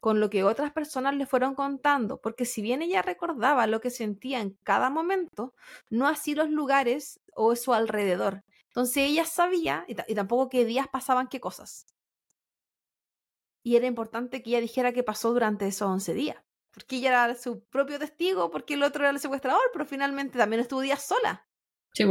[0.00, 3.90] con lo que otras personas le fueron contando, porque si bien ella recordaba lo que
[3.90, 5.54] sentía en cada momento,
[5.88, 8.42] no así los lugares o su alrededor.
[8.68, 11.86] Entonces ella sabía, y, y tampoco qué días pasaban qué cosas.
[13.62, 16.47] Y era importante que ella dijera qué pasó durante esos 11 días
[16.78, 20.60] porque ella era su propio testigo, porque el otro era el secuestrador, pero finalmente también
[20.60, 21.44] estuvo días sola.
[21.92, 22.04] Sí,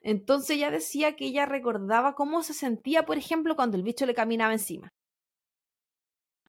[0.00, 4.14] Entonces ella decía que ella recordaba cómo se sentía, por ejemplo, cuando el bicho le
[4.14, 4.88] caminaba encima.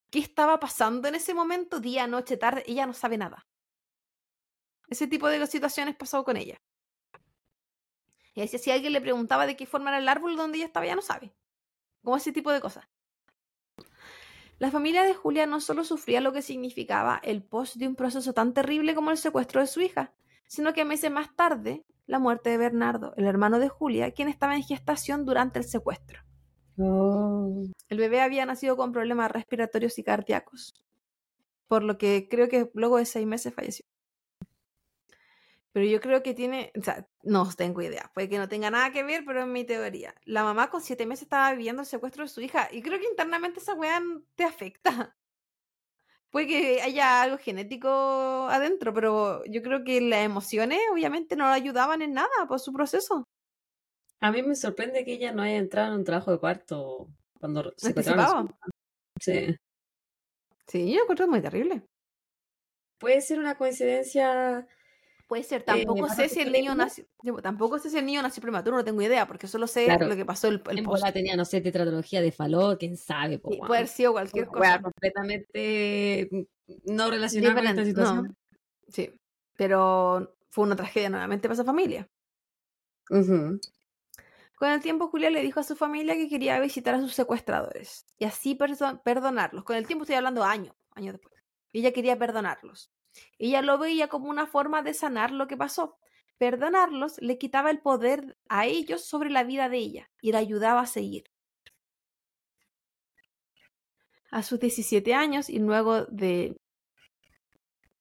[0.10, 2.64] ¿Qué estaba pasando en ese momento, día, noche, tarde?
[2.68, 3.45] Ella no sabe nada.
[4.88, 6.56] Ese tipo de situaciones pasó con ella.
[8.34, 10.86] Y decía, si alguien le preguntaba de qué forma era el árbol donde ella estaba,
[10.86, 11.36] ella no sabe.
[12.01, 12.86] Como ese tipo de cosas.
[14.58, 18.34] La familia de Julia no solo sufría lo que significaba el post de un proceso
[18.34, 20.14] tan terrible como el secuestro de su hija,
[20.47, 24.56] sino que meses más tarde, la muerte de Bernardo, el hermano de Julia, quien estaba
[24.56, 26.22] en gestación durante el secuestro.
[26.78, 27.66] Oh.
[27.89, 30.74] El bebé había nacido con problemas respiratorios y cardíacos,
[31.68, 33.86] por lo que creo que luego de seis meses falleció.
[35.76, 38.93] Pero yo creo que tiene, o sea, no tengo idea, puede que no tenga nada
[38.93, 40.15] que ver, pero es mi teoría.
[40.23, 43.09] La mamá con siete meses estaba viviendo el secuestro de su hija y creo que
[43.09, 44.01] internamente esa weá
[44.36, 45.17] te afecta.
[46.30, 47.89] puede que haya algo genético
[48.49, 52.71] adentro, pero yo creo que las emociones obviamente no le ayudaban en nada por su
[52.71, 53.26] proceso.
[54.21, 57.73] A mí me sorprende que ella no haya entrado en un trabajo de parto cuando
[57.76, 57.93] se
[59.19, 59.57] Sí.
[60.67, 61.84] Sí, yo encuentro muy terrible.
[62.97, 64.69] Puede ser una coincidencia.
[65.28, 67.05] Puede ser, tampoco sé si el niño nació,
[67.41, 70.23] tampoco sé si el niño nació prematuro, no tengo idea, porque solo sé lo que
[70.26, 71.03] pasó el, el post.
[71.13, 73.39] tenía, no sé, tetratología de Faló, quién sabe.
[73.39, 74.82] puede haber sido cualquier cosa.
[74.82, 76.30] completamente
[76.86, 78.38] no relacionada con esta situación.
[78.88, 79.11] Sí,
[79.55, 82.07] pero fue una tragedia nuevamente para esa familia.
[83.09, 88.05] Con el tiempo, Julia le dijo a su familia que quería visitar a sus secuestradores
[88.17, 88.55] y así
[89.03, 89.63] perdonarlos.
[89.63, 91.34] Con el tiempo estoy hablando años, años después.
[91.73, 92.91] Ella quería perdonarlos.
[93.38, 95.97] Ella lo veía como una forma de sanar lo que pasó.
[96.38, 100.82] Perdonarlos le quitaba el poder a ellos sobre la vida de ella y la ayudaba
[100.82, 101.26] a seguir.
[104.32, 106.57] A sus 17 años y luego de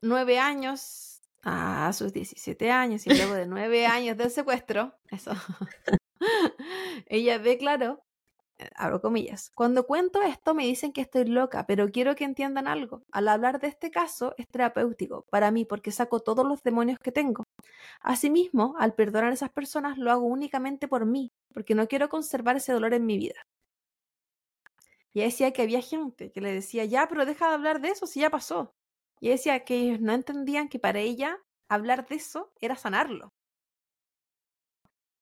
[0.02, 5.32] 9 años, a sus 17 años y luego de 9 años del secuestro, eso,
[7.06, 8.04] ella declaró,
[8.76, 13.02] abro comillas, cuando cuento esto me dicen que estoy loca, pero quiero que entiendan algo.
[13.12, 17.12] Al hablar de este caso es terapéutico para mí porque saco todos los demonios que
[17.12, 17.44] tengo.
[18.00, 22.56] Asimismo, al perdonar a esas personas lo hago únicamente por mí, porque no quiero conservar
[22.56, 23.46] ese dolor en mi vida.
[25.12, 28.06] Y decía que había gente que le decía, ya, pero deja de hablar de eso
[28.06, 28.72] si ya pasó.
[29.20, 31.38] Y decía que ellos no entendían que para ella
[31.68, 33.30] hablar de eso era sanarlo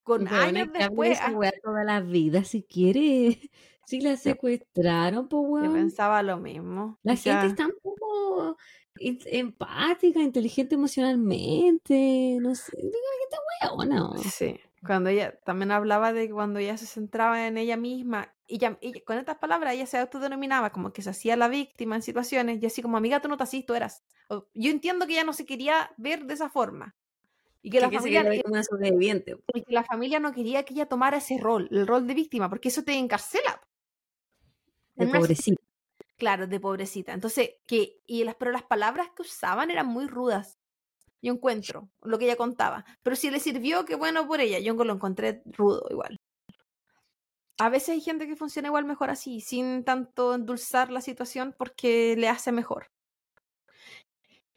[0.03, 1.19] con años después.
[1.63, 3.39] toda la vida, si quiere.
[3.85, 5.67] Si la secuestraron, pues bueno.
[5.67, 7.01] Yo pensaba lo mismo.
[7.03, 8.57] La gente está un poco
[8.97, 12.39] empática, inteligente emocionalmente.
[12.41, 14.17] No sé, la gente ¿no?
[14.19, 14.61] Sí.
[14.85, 19.19] Cuando ella también hablaba de cuando ella se centraba en ella misma, y, ya, con
[19.19, 22.83] estas palabras ella se autodenominaba como que se hacía la víctima en situaciones, y así
[22.83, 24.03] como, amiga, tú no te así, tú eras.
[24.55, 26.97] Yo entiendo que ella no se quería ver de esa forma,
[27.63, 28.25] y que, la familia,
[29.69, 32.83] la familia no quería que ella tomara ese rol, el rol de víctima, porque eso
[32.83, 33.63] te encarcela.
[34.97, 35.63] De pobrecita.
[36.17, 37.13] Claro, de pobrecita.
[37.13, 40.59] Entonces, que, y las, pero las palabras que usaban eran muy rudas.
[41.21, 42.85] Yo encuentro lo que ella contaba.
[43.03, 44.59] Pero si le sirvió, qué bueno por ella.
[44.59, 46.21] Yo lo encontré rudo igual.
[47.59, 52.17] A veces hay gente que funciona igual mejor así, sin tanto endulzar la situación porque
[52.17, 52.92] le hace mejor.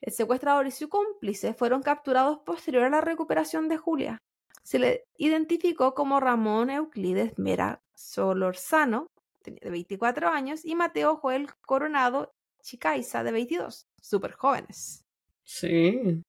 [0.01, 4.17] El secuestrador y su cómplice fueron capturados posterior a la recuperación de Julia.
[4.63, 9.07] Se le identificó como Ramón Euclides Mera Solorzano,
[9.43, 15.05] de 24 años, y Mateo Joel Coronado Chicaiza, de 22, súper jóvenes.
[15.43, 16.23] Sí.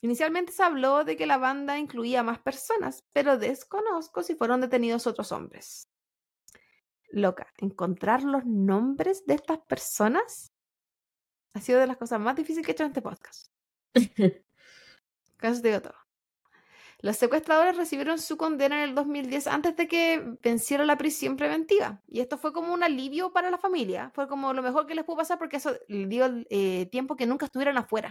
[0.00, 5.06] Inicialmente se habló de que la banda incluía más personas, pero desconozco si fueron detenidos
[5.06, 5.88] otros hombres.
[7.10, 10.53] Loca, encontrar los nombres de estas personas
[11.54, 13.48] ha sido de las cosas más difíciles que he hecho en este podcast.
[15.36, 15.94] Casi digo todo.
[17.00, 22.02] Los secuestradores recibieron su condena en el 2010 antes de que venciera la prisión preventiva.
[22.08, 24.10] Y esto fue como un alivio para la familia.
[24.14, 27.44] Fue como lo mejor que les pudo pasar porque eso dio eh, tiempo que nunca
[27.44, 28.10] estuvieran afuera.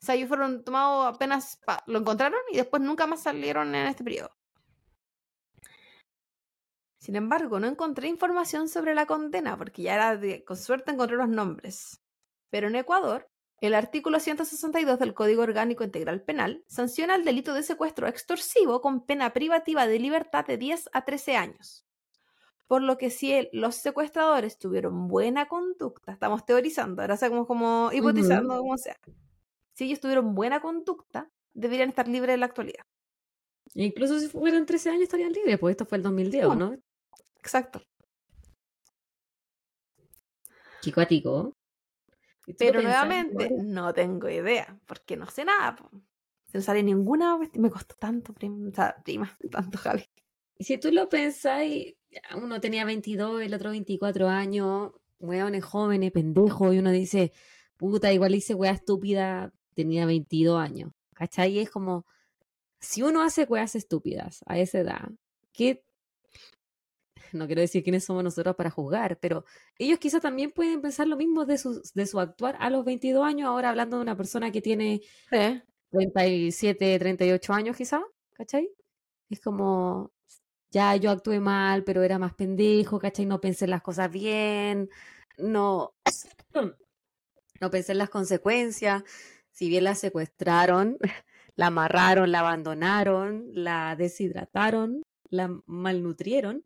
[0.00, 4.04] O sea, ellos fueron tomados apenas, lo encontraron y después nunca más salieron en este
[4.04, 4.30] periodo.
[7.00, 11.16] Sin embargo, no encontré información sobre la condena porque ya era de, con suerte encontré
[11.16, 12.00] los nombres.
[12.50, 13.30] Pero en Ecuador,
[13.60, 19.04] el artículo 162 del Código Orgánico Integral Penal sanciona el delito de secuestro extorsivo con
[19.04, 21.84] pena privativa de libertad de 10 a 13 años.
[22.66, 28.58] Por lo que si los secuestradores tuvieron buena conducta, estamos teorizando, ahora estamos como hipotizando
[28.58, 28.96] como sea.
[29.74, 32.84] Si ellos tuvieron buena conducta, deberían estar libres en la actualidad.
[33.74, 36.76] incluso si fueran 13 años estarían libres, pues esto fue el 2010, ¿no?
[37.38, 37.82] Exacto.
[40.82, 41.52] Qué cuático.
[42.58, 45.76] Pero nuevamente, no tengo idea, porque no sé nada.
[46.52, 48.70] No sale ninguna, me costó tanto, prima,
[49.04, 50.04] prima tanto, Javi.
[50.58, 51.62] Y si tú lo pensás,
[52.36, 57.32] uno tenía 22, el otro 24 años, weones jóvenes, pendejos, y uno dice,
[57.76, 60.92] puta, igual hice wea estúpida, tenía 22 años.
[61.14, 61.52] ¿Cachai?
[61.52, 62.06] Y es como,
[62.80, 65.10] si uno hace weas estúpidas a esa edad,
[65.52, 65.84] ¿qué
[67.32, 69.44] no quiero decir quiénes somos nosotros para juzgar, pero
[69.78, 73.24] ellos quizás también pueden pensar lo mismo de su, de su actuar a los 22
[73.24, 75.02] años, ahora hablando de una persona que tiene
[75.90, 78.02] 37, 38 años quizás,
[78.32, 78.70] ¿cachai?
[79.28, 80.12] Es como,
[80.70, 83.26] ya yo actué mal, pero era más pendejo, ¿cachai?
[83.26, 84.88] No pensé en las cosas bien,
[85.38, 85.94] no,
[87.60, 89.02] no pensé en las consecuencias,
[89.50, 90.98] si bien la secuestraron,
[91.56, 96.64] la amarraron, la abandonaron, la deshidrataron, la malnutrieron,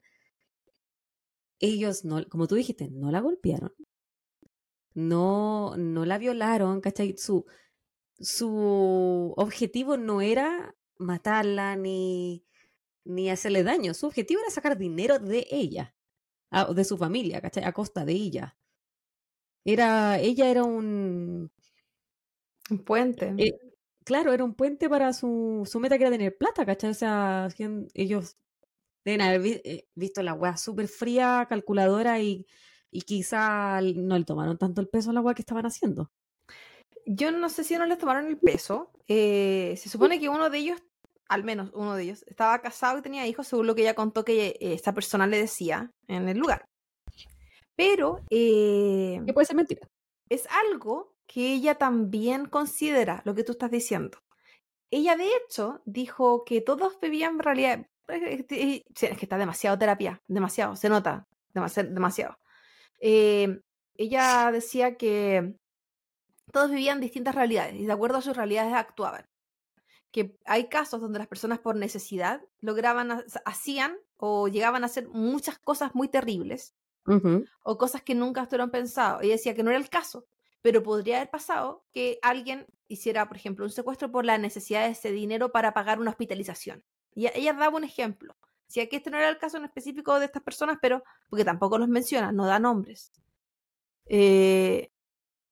[1.61, 3.73] ellos no, como tú dijiste, no la golpearon,
[4.95, 7.17] no, no la violaron, ¿cachai?
[7.19, 7.47] Su,
[8.21, 12.45] su objetivo no era matarla ni,
[13.05, 13.95] ni hacerle daño.
[13.95, 15.95] Su objetivo era sacar dinero de ella,
[16.75, 17.65] de su familia, ¿cachai?
[17.65, 18.57] A costa de ella.
[19.65, 21.51] Era, ella era un...
[22.71, 23.35] Un puente.
[23.37, 23.53] Eh,
[24.05, 26.91] claro, era un puente para su, su meta que era tener plata, ¿cachai?
[26.91, 27.49] O sea,
[27.95, 28.37] ellos
[29.05, 32.47] deben haber eh, visto la weá súper fría, calculadora y,
[32.91, 36.11] y quizá no le tomaron tanto el peso a la weá que estaban haciendo.
[37.07, 38.91] Yo no sé si no les tomaron el peso.
[39.09, 40.83] Eh, se supone que uno de ellos,
[41.29, 44.25] al menos uno de ellos, estaba casado y tenía hijos, según lo que ella contó
[44.25, 46.65] que esta persona le decía en el lugar.
[47.77, 48.21] Pero...
[48.31, 49.87] Eh, ¿Qué puede ser mentira?
[50.31, 54.19] Es algo que ella también considera, lo que tú estás diciendo.
[54.91, 57.87] Ella, de hecho, dijo que todos bebían en realidad...
[58.07, 62.39] Es que está demasiado terapia, demasiado, se nota, demasiado.
[63.01, 63.61] Eh,
[63.95, 65.57] ella decía que
[66.53, 69.27] todos vivían distintas realidades y de acuerdo a sus realidades actuaban.
[70.11, 75.59] Que hay casos donde las personas por necesidad lograban, hacían o llegaban a hacer muchas
[75.59, 76.75] cosas muy terribles
[77.63, 79.21] o cosas que nunca estuvieron pensado.
[79.21, 80.27] Ella decía que no era el caso,
[80.63, 84.93] pero podría haber pasado que alguien hiciera, por ejemplo, un secuestro por la necesidad de
[84.93, 86.85] ese dinero para pagar una hospitalización.
[87.15, 88.37] Y ella daba un ejemplo.
[88.67, 91.79] Decía que este no era el caso en específico de estas personas, pero porque tampoco
[91.79, 93.13] los menciona, no da nombres.
[94.07, 94.91] Eh,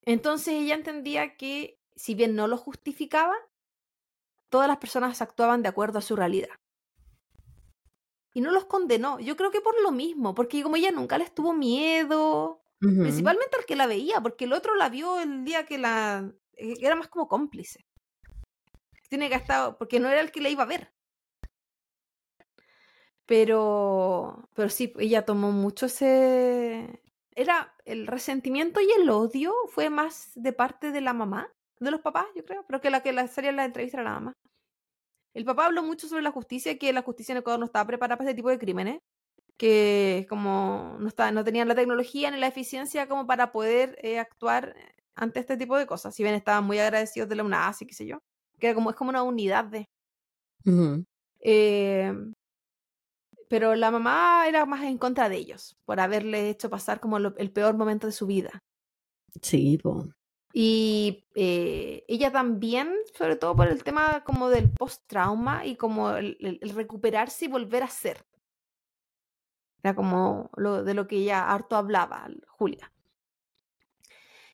[0.03, 3.37] entonces ella entendía que, si bien no lo justificaba,
[4.49, 6.59] todas las personas actuaban de acuerdo a su realidad
[8.35, 9.21] y no los condenó.
[9.21, 13.65] Yo creo que por lo mismo, porque como ella nunca les tuvo miedo, principalmente al
[13.65, 16.33] que la veía, porque el otro la vio el día que la...
[16.55, 17.87] Eh, era más como cómplice.
[19.09, 20.92] Tiene que estar, porque no era el que la iba a ver.
[23.33, 27.01] Pero, pero sí, ella tomó mucho ese...
[27.35, 32.03] Era el resentimiento y el odio fue más de parte de la mamá, de los
[32.03, 34.33] papás, yo creo, pero que la que la salía en la entrevista era la mamá.
[35.33, 38.19] El papá habló mucho sobre la justicia, que la justicia en Ecuador no estaba preparada
[38.19, 38.99] para ese tipo de crímenes,
[39.57, 44.19] que como no, está, no tenían la tecnología ni la eficiencia como para poder eh,
[44.19, 44.77] actuar
[45.15, 48.05] ante este tipo de cosas, si bien estaban muy agradecidos de la UNASI, qué sé
[48.05, 48.19] yo,
[48.59, 49.87] que era como, es como una unidad de...
[51.41, 52.35] Em,
[53.53, 57.53] pero la mamá era más en contra de ellos, por haberle hecho pasar como el
[57.53, 58.63] peor momento de su vida.
[59.43, 60.09] Sí, pues.
[60.55, 66.61] Y eh, ella también, sobre todo por el tema como del post-trauma y como el,
[66.75, 68.25] recuperarse y volver a ser.
[69.83, 72.91] Era como lo, de lo que ella harto hablaba, Julia.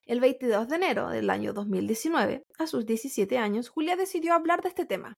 [0.07, 4.71] El 22 de enero del año 2019, a sus 17 años, Julia decidió hablar de
[4.71, 5.17] este tema.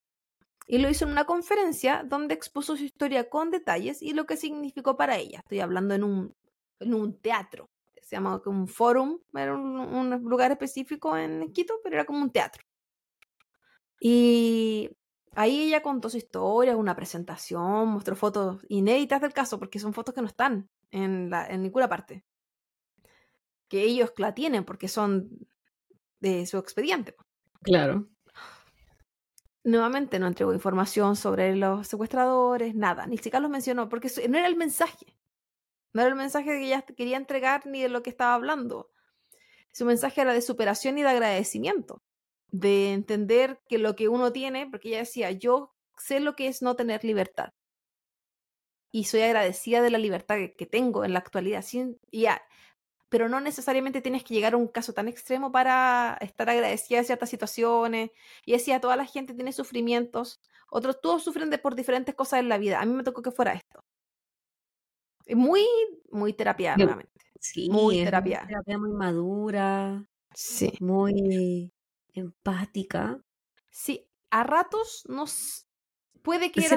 [0.70, 4.36] Y lo hizo en una conferencia donde expuso su historia con detalles y lo que
[4.36, 5.40] significó para ella.
[5.40, 6.34] Estoy hablando en un,
[6.78, 7.68] en un teatro
[8.10, 12.64] se llamaba un forum, era un, lugar específico en Quito, pero era como un teatro.
[14.00, 14.90] Y
[15.36, 20.12] ahí ella contó su historia, una presentación, mostró fotos inéditas del caso, porque son fotos
[20.12, 22.24] que no están en, en ninguna parte.
[23.68, 25.30] Que ellos la tienen porque son
[26.18, 27.14] de su expediente.
[27.62, 28.08] Claro.
[29.62, 34.46] Nuevamente no entregó información sobre los secuestradores, nada, ni siquiera los mencionó, porque no era
[34.46, 35.18] el mensaje.
[35.92, 38.90] No era el mensaje que ella quería entregar ni de lo que estaba hablando.
[39.72, 42.02] Su mensaje era de superación y de agradecimiento,
[42.48, 46.62] de entender que lo que uno tiene, porque ella decía, yo sé lo que es
[46.62, 47.52] no tener libertad.
[48.92, 51.64] Y soy agradecida de la libertad que, tengo en la actualidad.
[53.10, 57.04] Pero no necesariamente tienes que llegar a un caso tan extremo para estar agradecida de
[57.04, 58.12] ciertas situaciones.
[58.46, 60.40] Y decía, toda la gente tiene sufrimientos.
[60.70, 62.80] Otros, todos sufren de, por diferentes cosas en la vida.
[62.80, 63.84] A mí me tocó que fuera esto.
[65.28, 65.66] Muy,
[66.10, 67.12] muy terapia, nuevamente.
[67.40, 68.46] Sí, muy terapia.
[68.66, 70.08] Muy madura.
[70.32, 70.72] Sí.
[70.80, 71.72] Muy
[72.14, 73.20] empática.
[73.70, 75.66] Sí, a ratos nos
[76.22, 76.76] puede que, era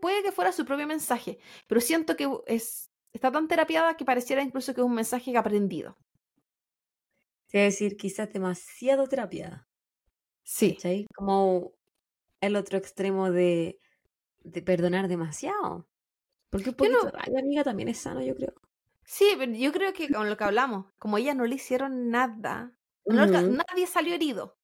[0.00, 4.42] puede, que fuera su propio mensaje, pero siento que es, está tan terapiada que pareciera
[4.42, 5.96] incluso que es un mensaje que ha aprendido.
[7.46, 9.66] Es decir, quizás demasiado terapiada.
[10.42, 10.76] Sí.
[11.14, 11.72] Como
[12.40, 13.80] el otro extremo de,
[14.40, 15.88] de perdonar demasiado.
[16.50, 17.38] Porque un poquito no...
[17.38, 18.54] amiga, también es sano, yo creo.
[19.04, 22.72] Sí, pero yo creo que con lo que hablamos, como ella no le hicieron nada,
[23.04, 24.56] nadie salió herido.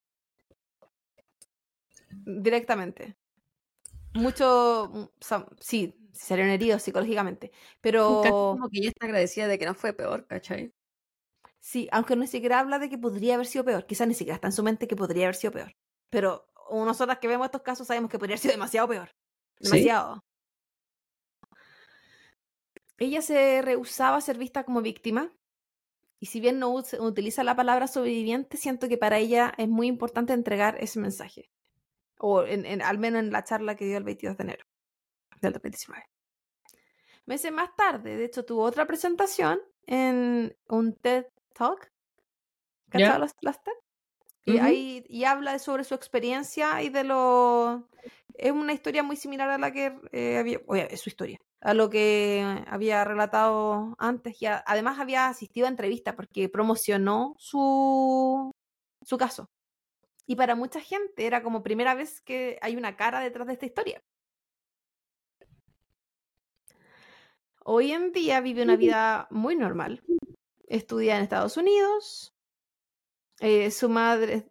[2.11, 3.17] Directamente.
[4.15, 5.07] Mucho, mm,
[5.61, 7.51] sí, salieron heridos psicológicamente,
[7.81, 8.23] pero...
[8.23, 10.73] Como que ella está agradecida de que no fue peor, ¿cachai?
[11.59, 14.49] Sí, aunque no siquiera habla de que podría haber sido peor, quizás ni siquiera está
[14.49, 15.77] en su mente que podría haber sido peor.
[16.11, 19.11] Pero nosotras que vemos estos casos sabemos que podría haber sido demasiado peor.
[19.61, 20.25] Demasiado.
[22.99, 25.33] Ella se rehusaba a ser vista como víctima
[26.19, 30.33] y si bien no utiliza la palabra sobreviviente, siento que para ella es muy importante
[30.33, 31.51] entregar ese mensaje.
[32.19, 34.72] O en, al menos en la charla que dio el 22 de enero
[35.43, 36.05] del 2019.
[37.27, 41.91] Meses más tarde, de hecho, tuvo otra presentación en un TED Talk.
[42.89, 43.73] ¿Cachado las, TED?
[44.45, 47.89] Y ahí y habla sobre su experiencia y de lo...
[48.35, 50.61] Es una historia muy similar a la que eh, había...
[50.67, 55.71] Oye, es su historia a lo que había relatado antes y además había asistido a
[55.71, 58.51] entrevistas porque promocionó su,
[59.03, 59.49] su caso.
[60.27, 63.67] Y para mucha gente era como primera vez que hay una cara detrás de esta
[63.67, 64.03] historia.
[67.65, 70.03] Hoy en día vive una vida muy normal.
[70.67, 72.35] Estudia en Estados Unidos.
[73.41, 74.47] Eh, su madre,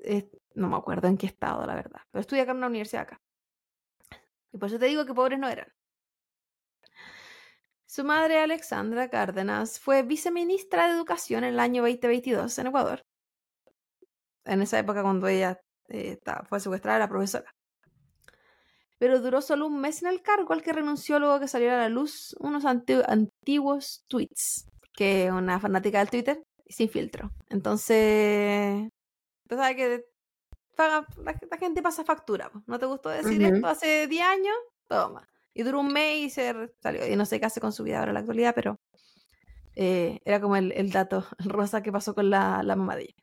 [0.53, 3.22] no me acuerdo en qué estado, la verdad, pero estudia acá en una universidad acá.
[4.51, 5.68] Y por eso te digo que pobres no eran.
[7.86, 13.01] Su madre, Alexandra Cárdenas, fue viceministra de Educación en el año 2022 en Ecuador.
[14.45, 17.53] En esa época cuando ella eh, fue secuestrada, la profesora.
[19.02, 21.80] Pero duró solo un mes en el cargo al que renunció luego que saliera a
[21.80, 27.32] la luz unos antiguos tweets, que una fanática del Twitter sin filtro.
[27.49, 28.88] Entonces,
[29.49, 30.06] tú sabes que
[30.78, 32.52] la, gente pasa factura.
[32.68, 34.56] ¿No te gustó decir esto hace 10 años?
[34.88, 35.28] Toma.
[35.56, 37.08] Y duró un mes y se salió.
[37.08, 38.80] Y no sé qué hace con su vida ahora en la actualidad, pero
[39.76, 43.16] eh, era como el, el, dato rosa que pasó con la, la mamá de ella.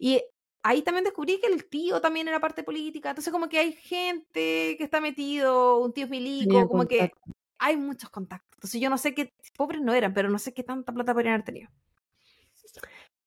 [0.00, 0.24] Y
[0.62, 3.10] ahí también descubrí que el tío también era parte política.
[3.10, 7.12] Entonces, como que hay gente que está metido, un tío milico, como que
[7.58, 8.50] hay muchos contactos.
[8.56, 11.34] Entonces, yo no sé qué, pobres no eran, pero no sé qué tanta plata podrían
[11.34, 11.70] haber tenido.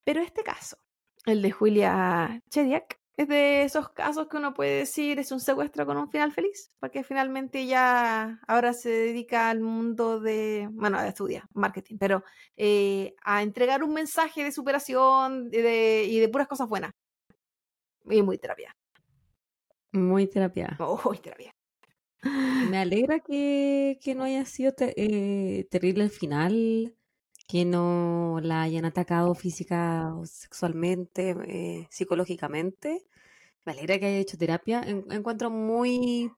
[0.03, 0.77] Pero este caso,
[1.25, 5.85] el de Julia Chediak, es de esos casos que uno puede decir es un secuestro
[5.85, 11.47] con un final feliz, porque finalmente ya ahora se dedica al mundo de, bueno, estudia
[11.53, 12.23] marketing, pero
[12.57, 15.61] eh, a entregar un mensaje de superación y
[16.19, 16.91] de, puras cosas buenas.
[18.05, 18.75] Y muy terapia.
[19.91, 20.77] Muy terapia.
[20.79, 21.53] Muy terapia.
[22.69, 26.95] Me alegra que, no haya sido eh, terrible el final,
[27.47, 33.05] que no la hayan atacado física o sexualmente, eh, psicológicamente.
[33.65, 34.83] Me alegra que haya hecho terapia.
[34.87, 36.31] encuentro muy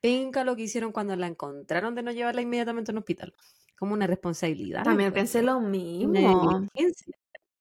[0.00, 3.34] penca lo que hicieron cuando la encontraron de no llevarla inmediatamente a un hospital.
[3.78, 4.84] Como una responsabilidad.
[4.84, 6.66] También pensé lo mismo.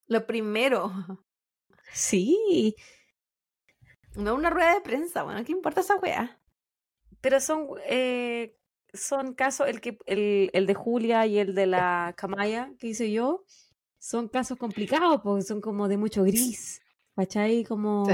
[0.08, 0.92] Lo primero.
[1.94, 2.76] Sí.
[4.16, 6.40] No una rueda de prensa, bueno, ¿qué importa esa wea?
[7.22, 8.58] Pero son eh,
[8.94, 13.12] son casos, el, que, el, el, de Julia y el de la Camaya que hice
[13.12, 13.44] yo,
[14.00, 16.82] son casos complicados porque son como de mucho gris.
[17.16, 17.64] ¿Cachai?
[17.64, 18.08] Como...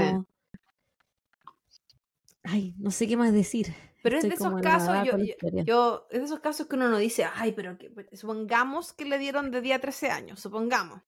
[2.42, 3.74] Ay, no sé qué más decir.
[4.02, 5.16] Pero es de esos casos, yo,
[5.64, 9.04] yo, es de esos casos que uno no dice, ay, pero que, pues, supongamos que
[9.04, 11.02] le dieron de día a 13 años, supongamos.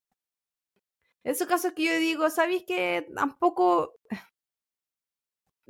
[1.22, 3.94] Esos casos que yo digo, ¿sabéis que tampoco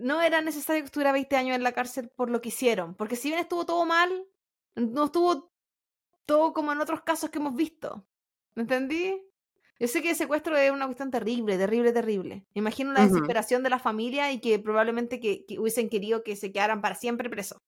[0.00, 3.16] no era necesario que estuviera 20 años en la cárcel por lo que hicieron, porque
[3.16, 4.26] si bien estuvo todo mal,
[4.74, 5.52] no estuvo
[6.26, 8.06] todo como en otros casos que hemos visto.
[8.54, 9.20] ¿Me entendí?
[9.78, 12.44] Yo sé que el secuestro es una cuestión terrible, terrible, terrible.
[12.54, 16.82] imagino la desesperación de la familia y que probablemente que, hubiesen querido que se quedaran
[16.82, 17.62] para siempre presos.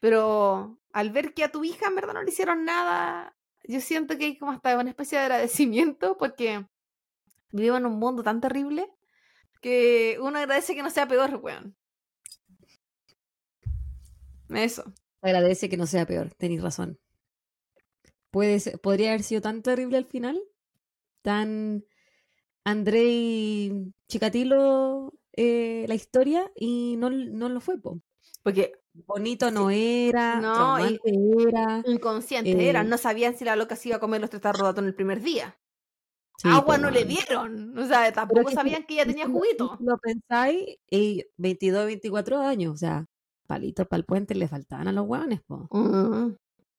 [0.00, 4.18] Pero al ver que a tu hija en verdad no le hicieron nada, yo siento
[4.18, 6.66] que hay como hasta una especie de agradecimiento porque
[7.52, 8.93] vivimos en un mundo tan terrible
[9.64, 11.74] que uno agradece que no sea peor, weón.
[14.50, 14.84] Eso.
[15.22, 17.00] Agradece que no sea peor, tenéis razón.
[18.30, 20.38] Puede podría haber sido tan terrible al final,
[21.22, 21.86] tan
[22.62, 23.72] Andrei
[24.06, 28.02] Chikatilo eh, la historia y no, no lo fue, po.
[28.42, 33.88] Porque bonito no era, no, era, inconsciente era, eh no sabían si la loca se
[33.88, 34.42] iba a comer los tres
[34.76, 35.58] en el primer día.
[36.42, 37.78] Agua no le dieron.
[37.78, 39.78] O sea, tampoco sabían que ella tenía juguito.
[39.80, 43.06] lo pensáis, y 22, 24 años, o sea,
[43.46, 45.68] palitos para el puente le faltaban a los guanes, po.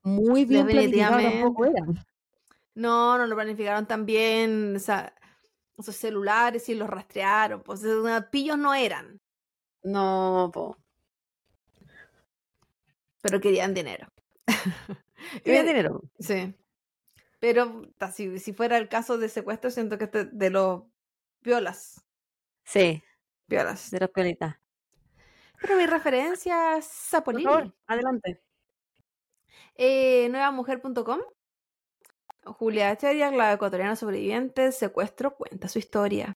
[0.03, 1.19] Muy bien planificado
[2.75, 4.75] No, no lo planificaron tan bien.
[4.75, 5.15] O sea,
[5.77, 7.61] esos celulares y los rastrearon.
[7.63, 7.81] Pues
[8.31, 9.19] pillos no eran.
[9.83, 10.77] No, po.
[13.21, 14.07] Pero querían dinero.
[15.43, 16.03] querían dinero.
[16.19, 16.53] Sí.
[17.45, 20.81] Pero si, si fuera el caso de secuestro, siento que este de los
[21.41, 22.03] violas.
[22.63, 23.03] Sí.
[23.45, 23.91] Violas.
[23.91, 24.55] De los piolitas.
[25.61, 27.47] Pero mi referencia es Zapolín.
[27.85, 28.41] adelante.
[29.75, 31.19] Eh, nuevamujer.com.
[32.45, 36.33] Julia Cheriak, la ecuatoriana sobreviviente, secuestro, cuenta su historia.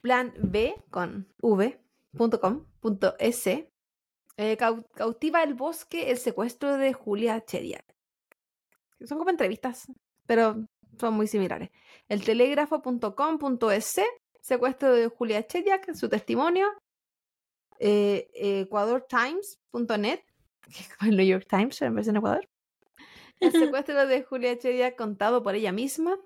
[0.00, 3.46] Plan B con v.com.es.
[4.36, 7.93] Eh, cautiva el bosque el secuestro de Julia Cheriak
[9.06, 9.86] son como entrevistas,
[10.26, 10.66] pero
[10.98, 11.70] son muy similares.
[12.08, 14.00] El telégrafo.com.es,
[14.40, 16.68] secuestro de Julia Chediak, su testimonio.
[17.80, 20.20] Eh, EcuadorTimes.net,
[21.02, 22.48] el New York Times en vez de Ecuador.
[23.40, 26.16] El secuestro de Julia Chediak contado por ella misma.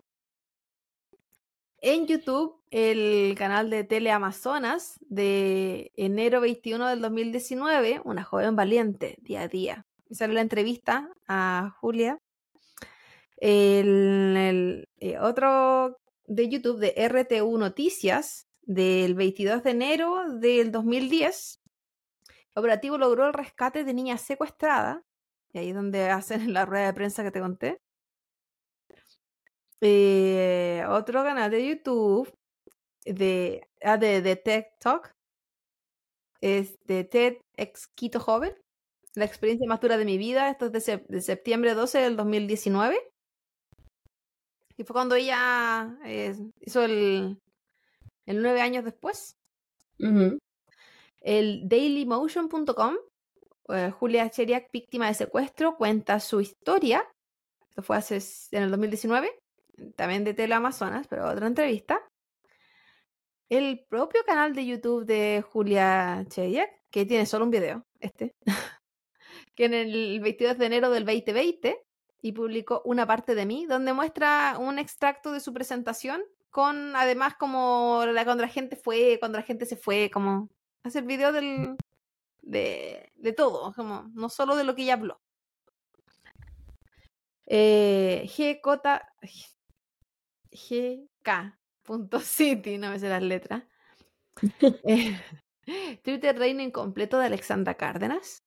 [1.81, 9.43] En YouTube, el canal de Teleamazonas de enero 21 del 2019, una joven valiente, día
[9.43, 9.87] a día.
[10.09, 12.19] Y sale la entrevista a Julia.
[13.40, 15.97] El, eh, otro
[16.27, 21.60] de YouTube de RTU Noticias del 22 de enero del 2010.
[22.28, 25.02] El operativo logró el rescate de niña secuestrada.
[25.52, 27.81] Y ahí es donde hacen la rueda de prensa que te conté.
[29.81, 32.32] Eh, otro canal de YouTube
[33.05, 35.15] de, ah, de, de TED Talk
[36.40, 38.55] es de Ted Exquito Joven,
[39.15, 40.51] la experiencia más dura de mi vida.
[40.51, 42.98] Esto es de, septiembre 12 del 2019.
[44.79, 47.37] Y fue cuando ella eh, hizo el,
[48.27, 49.37] el nueve años después.
[51.21, 52.95] El dailymotion.com,
[53.71, 57.05] eh, Julia Cheriak, víctima de secuestro, cuenta su historia.
[57.69, 58.21] Esto fue hace,
[58.53, 59.29] en el 2019
[59.97, 62.01] también de Teleamazonas, pero otra entrevista.
[63.49, 68.37] El propio canal de YouTube de Julia Cheyek, que tiene solo un video, este,
[69.57, 71.88] que en el 22 de enero del 2020
[72.20, 77.35] y publicó una parte de mí, donde muestra un extracto de su presentación con además
[77.36, 80.49] como la, cuando la gente fue, cuando la gente se fue, como
[80.82, 81.77] hace el video del,
[82.43, 85.20] de, de todo, como no solo de lo que ella habló.
[87.47, 88.82] Eh, GJ,
[91.62, 93.62] gk.city, no me sé las letras.
[95.70, 98.43] Eh, Twitter reino incompleto de Alexandra Cárdenas.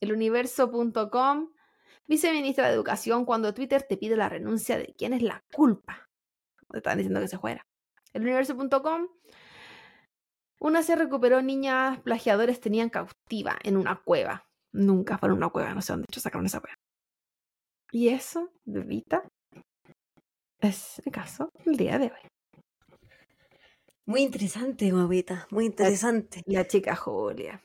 [0.00, 1.50] Eluniverso.com,
[2.06, 6.08] viceministra de Educación, cuando Twitter te pide la renuncia de quién es la culpa.
[6.70, 7.66] Te están diciendo que se fuera.
[8.12, 9.08] Eluniverso.com,
[10.60, 14.46] una se recuperó, niñas plagiadores tenían cautiva en una cueva.
[14.72, 16.76] Nunca fueron una cueva, no sé dónde sacaron esa cueva.
[17.92, 19.28] Y eso, bebita,
[20.60, 22.62] es el caso el día de hoy.
[24.06, 26.42] Muy interesante, guaguita, muy interesante.
[26.46, 27.60] La, chica Julia.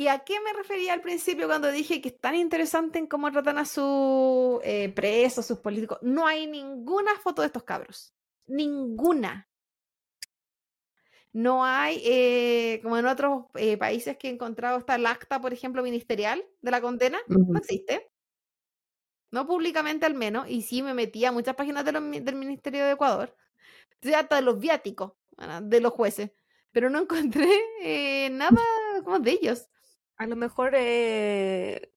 [0.00, 3.30] ¿Y a qué me refería al principio cuando dije que es tan interesante en cómo
[3.30, 5.98] tratan a sus eh, presos, sus políticos?
[6.00, 8.14] No hay ninguna foto de estos cabros.
[8.46, 9.46] Ninguna.
[11.34, 15.52] No hay, eh, como en otros eh, países que he encontrado, está el acta, por
[15.52, 17.18] ejemplo, ministerial de la condena.
[17.28, 18.10] No existe.
[19.30, 23.36] No públicamente al menos, y sí me metía a muchas páginas del Ministerio de Ecuador,
[24.16, 25.12] hasta de los viáticos
[25.60, 26.30] de los jueces,
[26.72, 27.50] pero no encontré
[27.82, 28.62] eh, nada
[29.04, 29.68] como de ellos.
[30.20, 31.94] A lo mejor eh,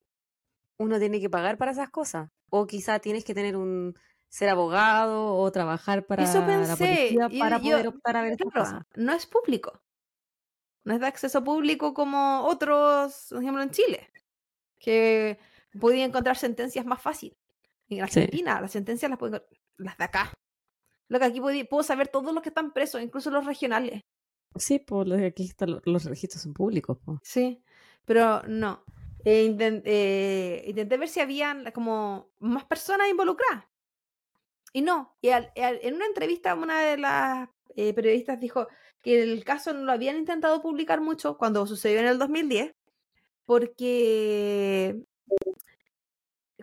[0.77, 5.35] uno tiene que pagar para esas cosas, o quizá tienes que tener un ser abogado
[5.35, 8.81] o trabajar para Eso pensé, la policía para poder optar a ver cosas.
[8.95, 9.83] No es público.
[10.85, 14.09] No es de acceso público como otros, por ejemplo, en Chile,
[14.79, 15.37] que
[15.77, 17.35] podía encontrar sentencias más fácil.
[17.89, 19.45] En Argentina, las sentencias las puedo
[19.75, 20.33] las de acá.
[21.09, 24.01] Lo que aquí puedo, saber todos los que están presos, incluso los regionales.
[24.55, 26.97] Sí, por pues, aquí están los, registros son públicos.
[27.21, 27.62] Sí,
[28.05, 28.83] pero no.
[29.25, 29.55] Eh,
[29.85, 33.65] eh, intenté ver si habían como más personas involucradas.
[34.73, 35.15] Y no.
[35.21, 38.67] Y en una entrevista, una de las eh, periodistas dijo
[39.01, 42.73] que el caso no lo habían intentado publicar mucho cuando sucedió en el 2010,
[43.45, 45.03] porque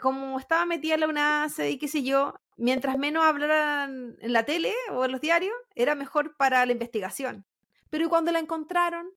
[0.01, 4.45] como estaba metida en la UNACE y qué sé yo, mientras menos hablaran en la
[4.45, 7.45] tele o en los diarios, era mejor para la investigación.
[7.91, 9.11] Pero cuando la encontraron,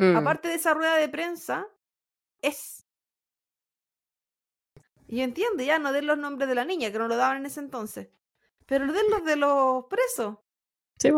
[0.00, 0.16] mm.
[0.16, 1.66] aparte de esa rueda de prensa,
[2.42, 2.86] es.
[5.06, 7.38] Y yo entiendo, ya no den los nombres de la niña, que no lo daban
[7.38, 8.08] en ese entonces.
[8.66, 10.38] Pero den los de los presos.
[10.98, 11.10] Sí,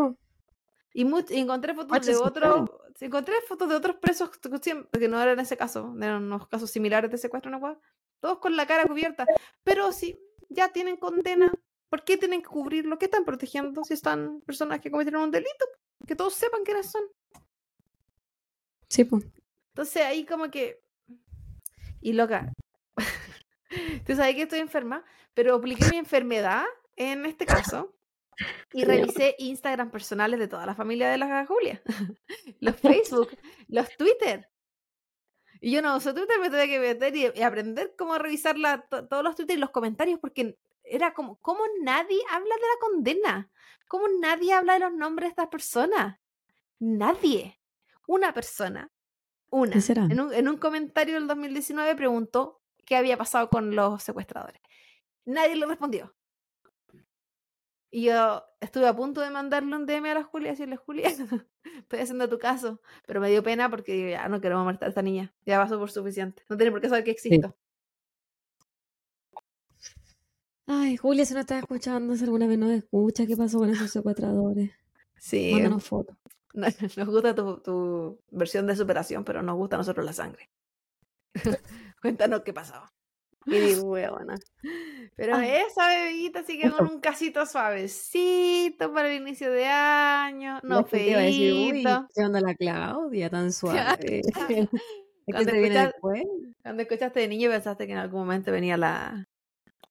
[0.93, 1.01] y,
[1.39, 2.69] encontré fotos de otros.
[2.99, 7.17] Encontré fotos de otros presos que no eran ese caso, eran unos casos similares de
[7.17, 7.81] secuestro, ¿no?
[8.19, 9.25] todos con la cara cubierta.
[9.63, 10.17] Pero si
[10.49, 11.51] ya tienen condena,
[11.89, 12.97] ¿por qué tienen que cubrirlo?
[12.97, 15.65] ¿Qué están protegiendo si están personas que cometieron un delito?
[16.07, 17.01] Que todos sepan quiénes son.
[18.93, 19.25] Sí, pues.
[19.69, 20.79] Entonces ahí como que...
[21.99, 22.53] Y loca,
[24.05, 25.03] tú sabes que estoy enferma,
[25.33, 26.63] pero apliqué mi enfermedad
[26.95, 27.95] en este caso
[28.71, 31.81] y revisé Instagram personales de toda la familia de la Julia,
[32.59, 33.29] los Facebook,
[33.67, 34.47] los Twitter,
[35.59, 38.55] y yo no uso Twitter, me tuve que meter y, aprender cómo revisar
[38.89, 43.51] todos los Twitter y los comentarios, porque era como, ¿cómo nadie habla de la condena?
[43.87, 46.19] ¿Cómo nadie habla de los nombres de estas personas?
[46.77, 47.62] Nadie.
[48.07, 48.91] Una persona,
[49.49, 54.61] una, en un, en un comentario del 2019 preguntó qué había pasado con los secuestradores.
[55.25, 56.13] Nadie le respondió.
[57.91, 61.09] Y yo estuve a punto de mandarle un DM a la Julia y decirle, Julia,
[61.77, 62.81] estoy haciendo tu caso.
[63.05, 65.31] Pero me dio pena porque ya no queremos matar a esta niña.
[65.45, 66.41] Ya pasó por suficiente.
[66.49, 67.55] No tiene por qué saber que existo.
[70.65, 73.91] Ay, Julia, si no estás escuchando, si alguna vez no escucha, ¿qué pasó con esos
[73.91, 74.71] secuestradores?
[75.17, 75.51] Sí.
[75.53, 76.17] Mándanos fotos.
[76.97, 80.49] Nos gusta tu, tu, versión de superación, pero nos gusta a nosotros la sangre.
[82.01, 82.93] Cuéntanos qué pasaba.
[83.45, 84.35] Y digo, buena.
[85.15, 90.59] Pero esa bebita sigue con un casito suavecito para el inicio de año.
[90.63, 92.07] No feito.
[92.15, 94.21] ¿Qué onda la Claudia tan suave?
[95.25, 96.23] cuando, escuchaste,
[96.61, 99.27] cuando escuchaste de niño pensaste que en algún momento venía la,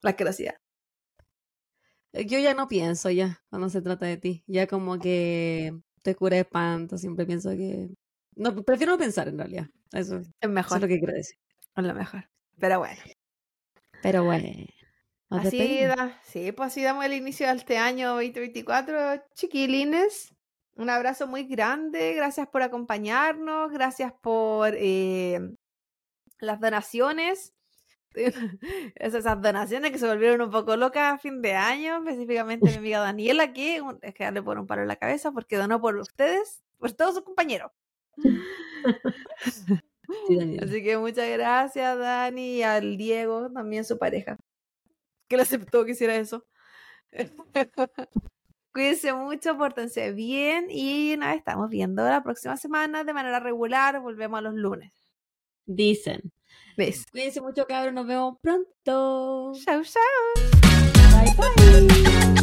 [0.01, 0.55] la asquerosidad.
[2.13, 4.45] Eh, yo ya no pienso ya cuando se trata de ti.
[4.47, 6.99] Ya como que te cura de espanto.
[6.99, 7.89] Siempre pienso que.
[8.35, 9.67] No, prefiero no pensar en realidad.
[9.93, 10.77] Eso es mejor.
[10.77, 11.37] Eso es lo que quiero decir.
[11.77, 12.29] Es lo mejor.
[12.59, 13.01] Pero bueno.
[14.03, 14.49] Pero bueno.
[15.31, 20.35] Así, da, sí, pues así damos el inicio de este año 2024, chiquilines.
[20.75, 25.41] Un abrazo muy grande, gracias por acompañarnos, gracias por eh,
[26.39, 27.55] las donaciones.
[28.95, 33.01] Esas donaciones que se volvieron un poco locas a fin de año, específicamente mi amiga
[33.01, 36.63] Daniela, que es que darle por un palo en la cabeza porque donó por ustedes,
[36.79, 37.73] por todos sus compañeros.
[40.61, 44.37] Así que muchas gracias, Dani, y al Diego, también su pareja,
[45.29, 46.45] que le aceptó que hiciera eso.
[48.73, 54.01] Cuídense mucho, pórtense bien y nada, estamos viendo la próxima semana de manera regular.
[54.01, 54.93] Volvemos a los lunes.
[55.67, 56.33] Dicen.
[57.11, 57.95] Cuídense mucho, cabros.
[57.95, 59.53] Nos vemos pronto.
[59.65, 60.03] Chao, chao.
[61.13, 62.42] Bye, bye.